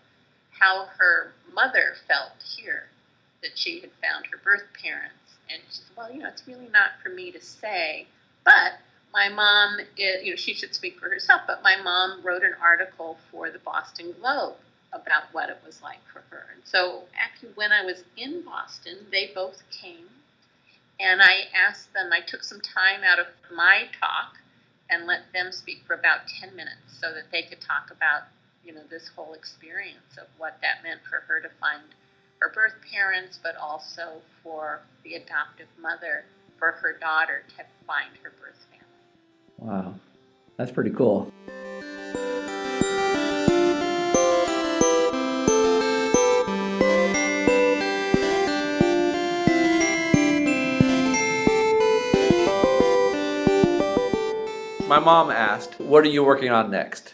how 0.50 0.86
her 0.98 1.32
mother 1.52 1.94
felt 2.06 2.42
here 2.56 2.84
that 3.42 3.56
she 3.56 3.80
had 3.80 3.90
found 4.02 4.26
her 4.26 4.38
birth 4.38 4.64
parents. 4.80 5.14
And 5.50 5.62
she 5.70 5.76
said, 5.76 5.96
well, 5.96 6.12
you 6.12 6.18
know, 6.20 6.28
it's 6.28 6.46
really 6.46 6.68
not 6.72 6.90
for 7.02 7.08
me 7.08 7.30
to 7.32 7.40
say, 7.40 8.06
but 8.44 8.72
my 9.12 9.28
mom, 9.28 9.78
is, 9.96 10.24
you 10.24 10.32
know, 10.32 10.36
she 10.36 10.52
should 10.54 10.74
speak 10.74 10.98
for 10.98 11.08
herself, 11.08 11.42
but 11.46 11.62
my 11.62 11.76
mom 11.82 12.22
wrote 12.22 12.42
an 12.42 12.54
article 12.60 13.16
for 13.30 13.50
the 13.50 13.58
Boston 13.60 14.14
Globe 14.20 14.56
about 14.92 15.24
what 15.32 15.50
it 15.50 15.58
was 15.64 15.82
like 15.82 16.00
for 16.12 16.22
her. 16.30 16.46
And 16.54 16.62
so 16.64 17.02
actually, 17.14 17.50
when 17.54 17.72
I 17.72 17.84
was 17.84 18.04
in 18.16 18.42
Boston, 18.42 19.06
they 19.10 19.30
both 19.34 19.62
came 19.70 20.08
and 20.98 21.20
I 21.20 21.44
asked 21.54 21.92
them, 21.92 22.10
I 22.12 22.20
took 22.20 22.42
some 22.42 22.60
time 22.60 23.00
out 23.04 23.18
of 23.18 23.26
my 23.54 23.84
talk 24.00 24.36
and 24.88 25.06
let 25.06 25.32
them 25.32 25.52
speak 25.52 25.82
for 25.86 25.94
about 25.94 26.20
10 26.40 26.54
minutes 26.54 26.98
so 27.00 27.12
that 27.12 27.30
they 27.32 27.42
could 27.42 27.60
talk 27.60 27.90
about, 27.90 28.22
you 28.64 28.72
know, 28.72 28.82
this 28.88 29.10
whole 29.14 29.34
experience 29.34 30.16
of 30.18 30.26
what 30.38 30.58
that 30.62 30.82
meant 30.82 31.00
for 31.08 31.20
her 31.26 31.40
to 31.40 31.48
find 31.60 31.82
her 32.40 32.50
birth 32.54 32.74
parents, 32.90 33.38
but 33.42 33.56
also 33.56 34.20
for 34.42 34.80
the 35.04 35.14
adoptive 35.14 35.68
mother, 35.80 36.24
for 36.58 36.72
her 36.72 36.96
daughter 36.98 37.42
to 37.48 37.64
find 37.86 38.10
her 38.22 38.32
birth 38.40 38.64
family. 38.70 38.84
Wow, 39.58 39.94
that's 40.56 40.70
pretty 40.70 40.90
cool. 40.90 41.30
My 54.86 55.00
mom 55.00 55.32
asked, 55.32 55.80
"What 55.80 56.04
are 56.04 56.08
you 56.08 56.22
working 56.22 56.52
on 56.52 56.70
next?" 56.70 57.12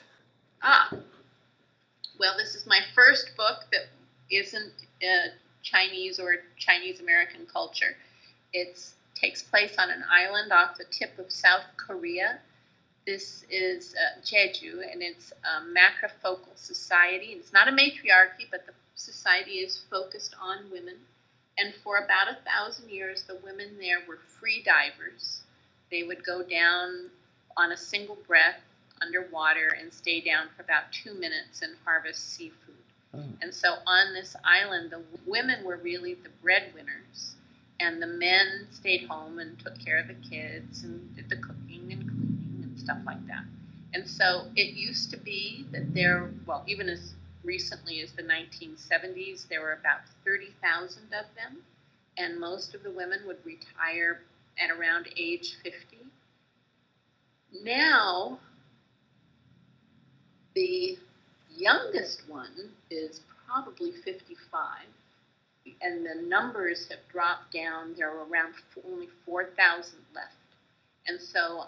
Ah, 0.63 0.93
well, 2.19 2.37
this 2.37 2.55
is 2.55 2.67
my 2.67 2.81
first 2.95 3.35
book 3.35 3.65
that 3.73 3.87
isn't 4.31 4.75
uh, 5.03 5.31
Chinese 5.63 6.21
or 6.21 6.37
Chinese 6.59 7.01
American 7.01 7.47
culture. 7.47 7.97
It 8.53 8.79
takes 9.15 9.43
place 9.43 9.77
on 9.79 9.89
an 9.89 10.05
island 10.11 10.53
off 10.53 10.77
the 10.77 10.85
tip 10.85 11.19
of 11.19 11.33
South 11.33 11.65
Korea. 11.79 12.41
This 13.07 13.47
is 13.49 13.95
uh, 13.95 14.21
Jeju, 14.21 14.83
and 14.93 15.03
it's 15.03 15.33
a 15.33 15.65
matrifocal 15.65 16.55
society. 16.55 17.29
It's 17.39 17.55
not 17.55 17.69
a 17.69 17.73
matriarchy, 17.73 18.49
but 18.51 18.67
the 18.67 18.75
society 18.97 19.61
is 19.61 19.83
focused 19.91 20.37
on 20.39 20.71
women. 20.71 20.97
And 21.57 21.73
for 21.83 21.97
about 21.97 22.29
a 22.29 22.37
thousand 22.45 22.91
years, 22.91 23.23
the 23.23 23.37
women 23.37 23.79
there 23.81 24.03
were 24.07 24.19
free 24.19 24.63
divers. 24.63 25.45
They 25.91 26.03
would 26.03 26.23
go 26.23 26.43
down 26.43 27.11
on 27.57 27.73
a 27.73 27.77
single 27.77 28.19
breath 28.27 28.61
underwater 29.01 29.77
and 29.79 29.93
stay 29.93 30.21
down 30.21 30.49
for 30.57 30.63
about 30.63 30.85
two 30.93 31.15
minutes 31.15 31.63
and 31.63 31.75
harvest 31.85 32.35
seafood. 32.35 32.77
Oh. 33.15 33.23
And 33.43 33.53
so 33.53 33.75
on 33.87 34.15
this 34.15 34.37
island, 34.45 34.91
the 34.91 35.03
women 35.27 35.65
were 35.65 35.77
really 35.77 36.15
the 36.15 36.31
breadwinners, 36.43 37.35
and 37.81 38.01
the 38.01 38.07
men 38.07 38.67
stayed 38.71 39.07
home 39.07 39.39
and 39.39 39.59
took 39.59 39.79
care 39.85 39.99
of 39.99 40.09
the 40.09 40.15
kids 40.15 40.85
and 40.85 41.15
did 41.17 41.29
the 41.29 41.37
cooking 41.37 41.93
and 41.93 42.09
cleaning 42.09 42.61
and 42.63 42.79
stuff 42.79 42.99
like 43.05 43.27
that. 43.27 43.45
And 43.95 44.09
so 44.09 44.47
it 44.57 44.75
used 44.75 45.11
to 45.11 45.19
be 45.19 45.67
that 45.73 45.93
there, 45.93 46.31
well, 46.47 46.65
even 46.67 46.89
as 46.89 47.15
recently 47.45 48.01
as 48.01 48.13
the 48.13 48.23
1970s, 48.23 49.49
there 49.49 49.61
were 49.61 49.73
about 49.73 50.01
30,000 50.25 51.03
of 51.07 51.27
them, 51.35 51.59
and 52.17 52.39
most 52.39 52.75
of 52.75 52.83
the 52.83 52.91
women 52.91 53.21
would 53.27 53.45
retire 53.45 54.23
at 54.59 54.71
around 54.71 55.09
age 55.17 55.57
50 55.63 55.99
now, 57.63 58.39
the 60.55 60.99
youngest 61.55 62.23
one 62.29 62.71
is 62.91 63.21
probably 63.47 63.93
55, 64.05 64.57
and 65.81 66.05
the 66.05 66.23
numbers 66.27 66.89
have 66.89 67.01
dropped 67.11 67.53
down. 67.53 67.95
There 67.97 68.11
are 68.11 68.27
around 68.29 68.55
only 68.87 69.09
4,000 69.27 69.99
left. 70.15 70.35
And 71.07 71.21
so 71.21 71.65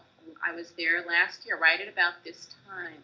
I 0.47 0.55
was 0.55 0.72
there 0.76 1.05
last 1.07 1.45
year, 1.45 1.59
right 1.59 1.80
at 1.80 1.89
about 1.89 2.14
this 2.24 2.49
time, 2.68 3.03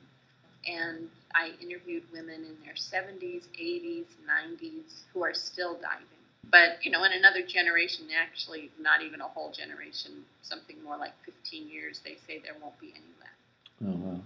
and 0.67 1.09
I 1.35 1.53
interviewed 1.61 2.05
women 2.13 2.45
in 2.45 2.57
their 2.65 2.75
70s, 2.75 3.45
80s, 3.61 4.07
90s 4.29 5.03
who 5.13 5.23
are 5.23 5.35
still 5.35 5.75
diving. 5.75 6.07
But, 6.51 6.85
you 6.85 6.91
know, 6.91 7.05
in 7.05 7.13
another 7.13 7.43
generation, 7.43 8.07
actually 8.19 8.71
not 8.81 9.03
even 9.03 9.21
a 9.21 9.29
whole 9.29 9.53
generation, 9.53 10.25
something 10.43 10.83
more 10.83 10.97
like 10.97 11.13
15 11.25 11.69
years, 11.69 12.01
they 12.05 12.17
say 12.27 12.41
there 12.43 12.57
won't 12.61 12.79
be 12.81 12.93
any 12.95 13.05
left. 13.21 13.33
Oh, 13.87 14.11
wow. 14.11 14.21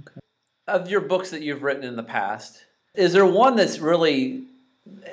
Okay. 0.00 0.20
Of 0.66 0.90
your 0.90 1.00
books 1.00 1.30
that 1.30 1.42
you've 1.42 1.62
written 1.62 1.84
in 1.84 1.96
the 1.96 2.02
past, 2.02 2.64
is 2.94 3.12
there 3.12 3.26
one 3.26 3.56
that's 3.56 3.78
really, 3.78 4.44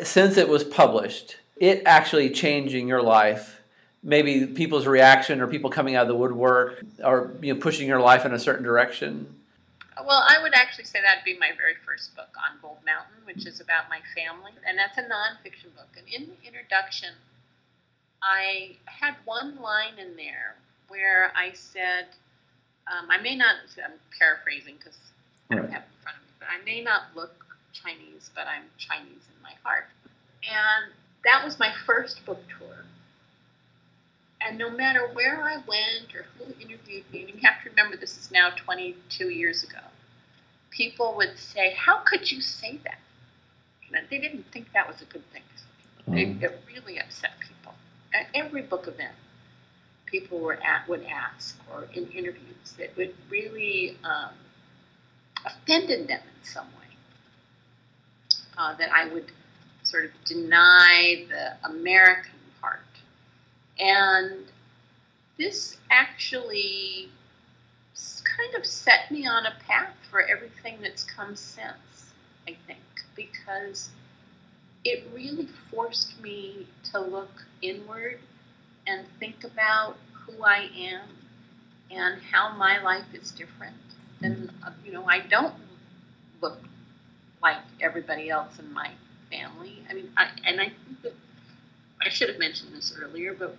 since 0.04 0.38
it 0.38 0.47
was 0.47 0.64
published, 0.64 1.38
it 1.58 1.84
actually 1.86 2.30
changing 2.30 2.88
your 2.88 3.01
life? 3.01 3.62
Maybe 4.01 4.47
people's 4.47 4.86
reaction 4.86 5.41
or 5.41 5.47
people 5.47 5.70
coming 5.70 5.95
out 5.95 6.04
of 6.04 6.08
the 6.10 6.16
woodwork 6.16 6.84
or 7.04 7.36
you 7.41 7.54
know, 7.54 7.60
pushing 7.60 7.88
your 7.88 8.01
life 8.01 8.26
in 8.26 8.34
a 8.34 8.39
certain 8.39 8.64
direction? 8.64 9.36
Well, 10.02 10.26
I 10.28 10.41
would 10.41 10.54
actually 10.54 10.86
say 10.86 11.02
that'd 11.02 11.24
be 11.24 11.38
my 11.38 11.52
very 11.56 11.76
first 11.86 12.16
book 12.16 12.30
on 12.38 12.58
Gold 12.62 12.80
Mountain, 12.86 13.26
which 13.26 13.46
is 13.46 13.62
about 13.62 13.89
my 13.89 14.00
family, 14.16 14.52
and 14.66 14.78
that's 14.78 14.98
a 14.98 15.04
nonfiction 15.04 15.74
book. 15.76 15.89
And 15.98 16.08
in 16.08 16.30
the 16.30 16.48
introduction, 16.48 17.14
I 18.22 18.78
had 18.86 19.16
one 19.26 19.62
line 19.62 20.00
in 20.00 20.16
there 20.16 20.56
where 20.88 21.32
I 21.36 21.52
said, 21.54 22.08
um, 22.88 23.10
I 23.10 23.22
may 23.22 23.36
not, 23.36 23.56
I'm 23.84 24.00
paraphrasing 24.18 24.76
because 24.78 24.98
I 25.52 25.56
don't 25.56 25.72
have 25.72 25.84
it 25.84 25.94
in 25.94 26.02
front 26.02 26.18
of 26.18 26.24
me, 26.24 26.34
but 26.39 26.48
I 26.50 26.64
may 26.66 26.82
not 26.82 27.16
look 27.16 27.46
Chinese, 27.74 28.32
but 28.34 28.48
I'm 28.48 28.64
Chinese 28.78 29.26
in 29.30 29.41
my 29.44 29.54
heart. 29.64 29.86
And 30.44 30.94
that 31.24 31.44
was 31.44 31.60
my 31.60 31.72
first 31.86 32.26
book 32.26 32.39
tour. 32.58 32.86
And 34.46 34.58
no 34.58 34.70
matter 34.70 35.08
where 35.14 35.41
I 35.41 35.56
went 35.68 36.14
or 36.16 36.26
who 36.38 36.46
interviewed 36.60 37.04
me, 37.12 37.22
and 37.22 37.30
you 37.30 37.39
have 37.44 37.64
to 37.64 37.70
remember 37.70 37.96
this 37.96 38.18
is 38.18 38.32
now 38.32 38.50
22 38.52 39.30
years 39.30 39.64
ago, 39.64 39.80
people 40.70 41.16
would 41.16 41.38
say, 41.38 41.74
How 41.74 42.00
could 42.00 42.30
you 42.30 42.41
say 42.41 42.80
that? 42.84 43.00
And 43.96 44.08
they 44.10 44.18
didn't 44.18 44.46
think 44.52 44.68
that 44.74 44.88
was 44.88 45.02
a 45.02 45.06
good 45.06 45.24
thing. 45.32 45.44
Mm. 46.10 46.41
It, 46.41 46.44
it, 46.44 46.62
really 46.68 47.00
upset 47.00 47.32
people. 47.39 47.74
At 48.14 48.28
every 48.34 48.64
book 48.64 48.88
event, 48.88 49.16
people 50.06 50.39
were 50.39 50.56
at, 50.56 50.88
would 50.89 51.06
ask, 51.06 51.58
or 51.72 51.88
in 51.94 52.08
interviews, 52.08 52.74
that 52.78 52.96
would 52.98 53.14
really 53.30 53.98
um, 54.04 54.32
offended 55.46 56.08
them 56.08 56.20
in 56.22 56.46
some 56.46 56.66
way. 56.66 56.98
Uh, 58.58 58.76
that 58.78 58.89
I 58.94 59.12
would 59.14 59.32
sort 59.84 60.06
of 60.06 60.12
deny 60.26 61.26
the 61.30 61.70
American. 61.70 62.33
And 63.80 64.46
this 65.38 65.78
actually 65.90 67.10
kind 68.38 68.56
of 68.56 68.66
set 68.66 69.12
me 69.12 69.28
on 69.28 69.46
a 69.46 69.54
path 69.68 69.94
for 70.10 70.22
everything 70.22 70.78
that's 70.82 71.04
come 71.04 71.36
since, 71.36 72.14
I 72.48 72.56
think, 72.68 72.80
because 73.16 73.90
it 74.84 75.06
really 75.14 75.48
forced 75.72 76.20
me 76.22 76.68
to 76.92 77.00
look 77.00 77.46
inward 77.62 78.20
and 78.88 79.06
think 79.20 79.44
about 79.44 79.96
who 80.14 80.44
I 80.44 80.70
am 80.78 81.08
and 81.92 82.22
how 82.22 82.56
my 82.56 82.82
life 82.82 83.06
is 83.14 83.32
different. 83.32 83.76
And, 84.22 84.52
uh, 84.66 84.72
you 84.86 84.92
know, 84.92 85.06
I 85.06 85.20
don't 85.20 85.54
look 86.42 86.58
like 87.42 87.58
everybody 87.82 88.30
else 88.30 88.60
in 88.60 88.74
my 88.74 88.92
family. 89.32 89.84
I 89.90 89.94
mean, 89.94 90.12
I, 90.18 90.30
and 90.46 90.60
I 90.60 90.66
think 90.66 91.02
that 91.04 91.14
I 92.06 92.10
should 92.10 92.30
have 92.30 92.39
mentioned 92.39 92.76
this 92.76 92.93
earlier, 92.99 93.34
but 93.34 93.56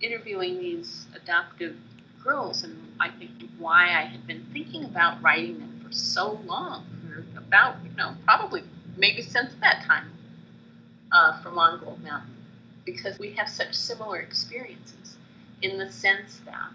interviewing 0.00 0.58
these 0.58 1.06
adoptive 1.14 1.76
girls, 2.22 2.64
and 2.64 2.76
I 2.98 3.10
think 3.10 3.30
why 3.58 3.84
I 3.84 4.04
had 4.04 4.26
been 4.26 4.46
thinking 4.52 4.84
about 4.84 5.22
writing 5.22 5.58
them 5.58 5.80
for 5.84 5.92
so 5.92 6.40
long, 6.46 6.86
for 7.08 7.38
about, 7.38 7.76
you 7.84 7.90
know, 7.96 8.14
probably 8.24 8.62
maybe 8.96 9.22
since 9.22 9.52
that 9.60 9.84
time 9.84 10.10
uh, 11.12 11.40
from 11.42 11.58
on 11.58 11.80
Gold 11.84 12.02
Mountain, 12.02 12.34
because 12.84 13.18
we 13.18 13.32
have 13.32 13.48
such 13.48 13.74
similar 13.74 14.18
experiences 14.18 15.16
in 15.62 15.78
the 15.78 15.90
sense 15.90 16.40
that 16.46 16.70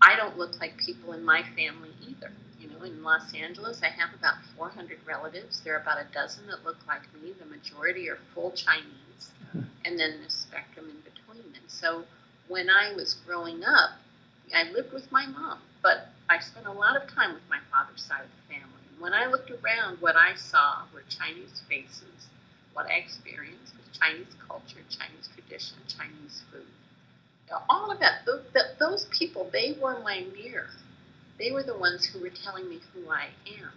I 0.00 0.16
don't 0.16 0.36
look 0.36 0.60
like 0.60 0.76
people 0.78 1.12
in 1.12 1.24
my 1.24 1.42
family 1.56 1.90
either. 2.08 2.32
You 2.60 2.68
know, 2.70 2.84
in 2.84 3.02
Los 3.02 3.32
Angeles, 3.34 3.82
I 3.82 3.88
have 3.88 4.10
about 4.18 4.34
400 4.56 4.98
relatives. 5.06 5.60
There 5.60 5.74
are 5.76 5.80
about 5.80 5.98
a 5.98 6.06
dozen 6.12 6.46
that 6.48 6.64
look 6.64 6.78
like 6.86 7.02
me. 7.22 7.32
The 7.38 7.46
majority 7.46 8.08
are 8.08 8.18
full 8.34 8.50
Chinese. 8.52 9.30
And 9.84 9.98
then 9.98 10.20
the 10.24 10.30
spectrum 10.30 10.86
in 10.90 10.96
between. 11.00 11.54
And 11.54 11.68
so 11.68 12.04
when 12.48 12.68
I 12.70 12.92
was 12.94 13.14
growing 13.26 13.64
up, 13.64 13.90
I 14.54 14.70
lived 14.70 14.92
with 14.92 15.10
my 15.10 15.26
mom, 15.26 15.58
but 15.82 16.08
I 16.28 16.38
spent 16.40 16.66
a 16.66 16.72
lot 16.72 16.96
of 16.96 17.08
time 17.08 17.34
with 17.34 17.42
my 17.48 17.58
father's 17.70 18.02
side 18.02 18.22
of 18.22 18.30
the 18.30 18.54
family. 18.54 18.82
And 18.92 19.00
when 19.00 19.14
I 19.14 19.26
looked 19.26 19.50
around, 19.50 19.98
what 20.00 20.16
I 20.16 20.34
saw 20.36 20.82
were 20.92 21.02
Chinese 21.08 21.62
faces. 21.68 22.28
What 22.74 22.86
I 22.86 22.94
experienced 22.94 23.74
was 23.76 23.98
Chinese 23.98 24.34
culture, 24.46 24.80
Chinese 24.88 25.28
tradition, 25.34 25.76
Chinese 25.88 26.42
food. 26.50 26.66
All 27.68 27.90
of 27.90 28.00
that, 28.00 28.26
those 28.78 29.06
people, 29.10 29.48
they 29.52 29.76
were 29.80 30.00
my 30.00 30.24
mirror. 30.34 30.68
They 31.38 31.50
were 31.50 31.62
the 31.62 31.76
ones 31.76 32.06
who 32.06 32.20
were 32.20 32.30
telling 32.30 32.68
me 32.68 32.80
who 32.94 33.10
I 33.10 33.28
am. 33.46 33.72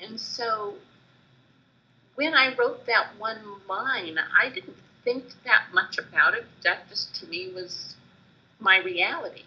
And 0.00 0.20
so 0.20 0.74
when 2.16 2.34
I 2.34 2.56
wrote 2.56 2.86
that 2.86 3.08
one 3.18 3.38
line, 3.68 4.18
I 4.18 4.48
didn't 4.48 4.76
think 5.04 5.24
that 5.44 5.64
much 5.72 5.98
about 5.98 6.34
it. 6.34 6.46
That 6.64 6.88
just 6.88 7.14
to 7.16 7.26
me 7.26 7.50
was 7.54 7.96
my 8.60 8.78
reality 8.78 9.42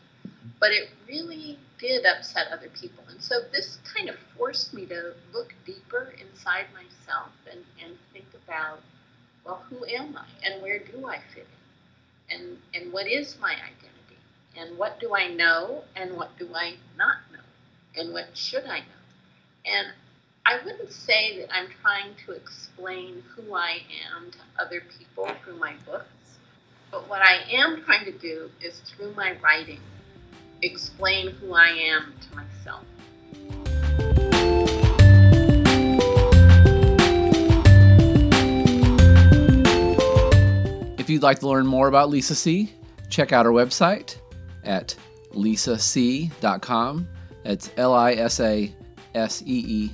but 0.60 0.72
it 0.72 0.90
really 1.08 1.58
did 1.80 2.06
upset 2.06 2.48
other 2.52 2.70
people. 2.70 3.04
And 3.10 3.22
so 3.22 3.36
this 3.52 3.80
kind 3.94 4.10
of 4.10 4.16
forced 4.38 4.74
me 4.74 4.86
to 4.88 5.14
look 5.34 5.54
deeper 5.66 6.14
inside 6.20 6.66
myself 6.74 7.32
and, 7.52 7.62
and 7.84 7.98
think 8.14 8.28
about, 8.44 8.80
well, 9.46 9.64
who 9.70 9.86
am 9.86 10.18
I 10.18 10.26
and 10.46 10.62
where 10.62 10.80
do 10.80 11.08
I 11.08 11.20
fit 11.34 11.48
in? 12.30 12.36
And, 12.36 12.58
and 12.74 12.94
what 12.94 13.08
is 13.08 13.38
my 13.40 13.54
identity? 13.54 14.20
And 14.58 14.78
what 14.78 15.00
do 15.00 15.16
I 15.16 15.28
know 15.28 15.84
and 15.96 16.16
what 16.16 16.38
do 16.40 16.50
I 16.56 16.76
not 16.98 17.18
know? 17.32 17.40
And 18.02 18.14
what 18.14 18.36
should 18.36 18.66
I 18.66 18.80
know? 18.80 19.66
And 19.66 19.88
I 20.48 20.60
wouldn't 20.64 20.92
say 20.92 21.40
that 21.40 21.52
I'm 21.52 21.70
trying 21.82 22.12
to 22.28 22.34
explain 22.34 23.24
who 23.36 23.56
I 23.56 23.80
am 24.14 24.30
to 24.30 24.38
other 24.64 24.84
people 25.00 25.28
through 25.44 25.58
my 25.58 25.74
books, 25.88 26.06
but 26.92 27.10
what 27.10 27.24
I 27.24 27.38
am 27.52 27.84
trying 27.84 28.06
to 28.06 28.12
do 28.12 28.52
is 28.62 28.80
through 28.82 29.16
my 29.16 29.36
writing 29.42 29.80
explain 30.62 31.32
who 31.32 31.56
I 31.56 31.70
am 31.70 32.14
to 32.22 32.36
myself. 32.36 32.86
If 41.00 41.10
you'd 41.10 41.24
like 41.24 41.40
to 41.40 41.48
learn 41.48 41.66
more 41.66 41.88
about 41.88 42.10
Lisa 42.10 42.36
See, 42.36 42.72
check 43.10 43.34
out 43.34 43.48
our 43.48 43.52
website 43.52 44.18
at 44.64 44.96
lisasee.com. 45.34 47.08
That's 47.44 47.72
L 47.78 47.96
I 47.96 48.14
S 48.14 48.40
A 48.40 48.72
S 49.16 49.42
E 49.44 49.90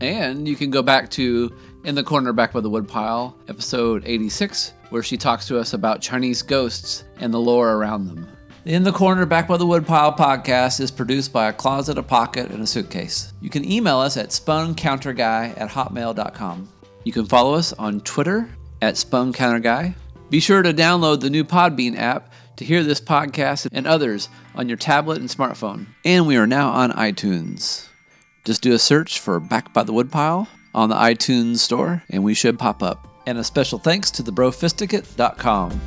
And 0.00 0.48
you 0.48 0.56
can 0.56 0.70
go 0.70 0.82
back 0.82 1.10
to 1.10 1.54
In 1.84 1.94
the 1.94 2.02
Corner 2.02 2.32
Back 2.32 2.52
by 2.52 2.60
the 2.60 2.68
Woodpile, 2.68 3.36
episode 3.48 4.02
86, 4.04 4.72
where 4.90 5.02
she 5.02 5.16
talks 5.16 5.46
to 5.46 5.58
us 5.58 5.74
about 5.74 6.00
Chinese 6.00 6.42
ghosts 6.42 7.04
and 7.18 7.32
the 7.32 7.38
lore 7.38 7.74
around 7.74 8.08
them. 8.08 8.26
In 8.64 8.82
the 8.82 8.92
Corner 8.92 9.26
Back 9.26 9.48
by 9.48 9.56
the 9.56 9.66
Woodpile 9.66 10.16
podcast 10.16 10.80
is 10.80 10.90
produced 10.90 11.32
by 11.32 11.48
a 11.48 11.52
closet, 11.52 11.98
a 11.98 12.02
pocket, 12.02 12.50
and 12.50 12.62
a 12.62 12.66
suitcase. 12.66 13.32
You 13.40 13.50
can 13.50 13.68
email 13.70 13.98
us 13.98 14.16
at 14.16 14.30
spuncounterguy 14.30 15.60
at 15.60 15.68
hotmail.com. 15.70 16.68
You 17.04 17.12
can 17.12 17.26
follow 17.26 17.54
us 17.54 17.72
on 17.72 18.00
Twitter 18.00 18.48
at 18.80 18.94
spuncounterguy. 18.94 19.94
Be 20.30 20.40
sure 20.40 20.62
to 20.62 20.72
download 20.72 21.20
the 21.20 21.30
new 21.30 21.44
Podbean 21.44 21.96
app 21.96 22.32
to 22.56 22.64
hear 22.64 22.82
this 22.82 23.00
podcast 23.00 23.68
and 23.72 23.86
others 23.86 24.28
on 24.54 24.68
your 24.68 24.78
tablet 24.78 25.18
and 25.18 25.28
smartphone. 25.28 25.86
And 26.04 26.26
we 26.26 26.36
are 26.36 26.46
now 26.46 26.70
on 26.70 26.92
iTunes. 26.92 27.88
Just 28.44 28.62
do 28.62 28.72
a 28.72 28.78
search 28.78 29.20
for 29.20 29.38
Back 29.38 29.72
by 29.72 29.84
the 29.84 29.92
Woodpile 29.92 30.48
on 30.74 30.88
the 30.88 30.96
iTunes 30.96 31.58
store, 31.58 32.02
and 32.10 32.24
we 32.24 32.34
should 32.34 32.58
pop 32.58 32.82
up. 32.82 33.06
And 33.24 33.38
a 33.38 33.44
special 33.44 33.78
thanks 33.78 34.10
to 34.12 34.22
the 34.22 34.32
brofisticate.com. 34.32 35.80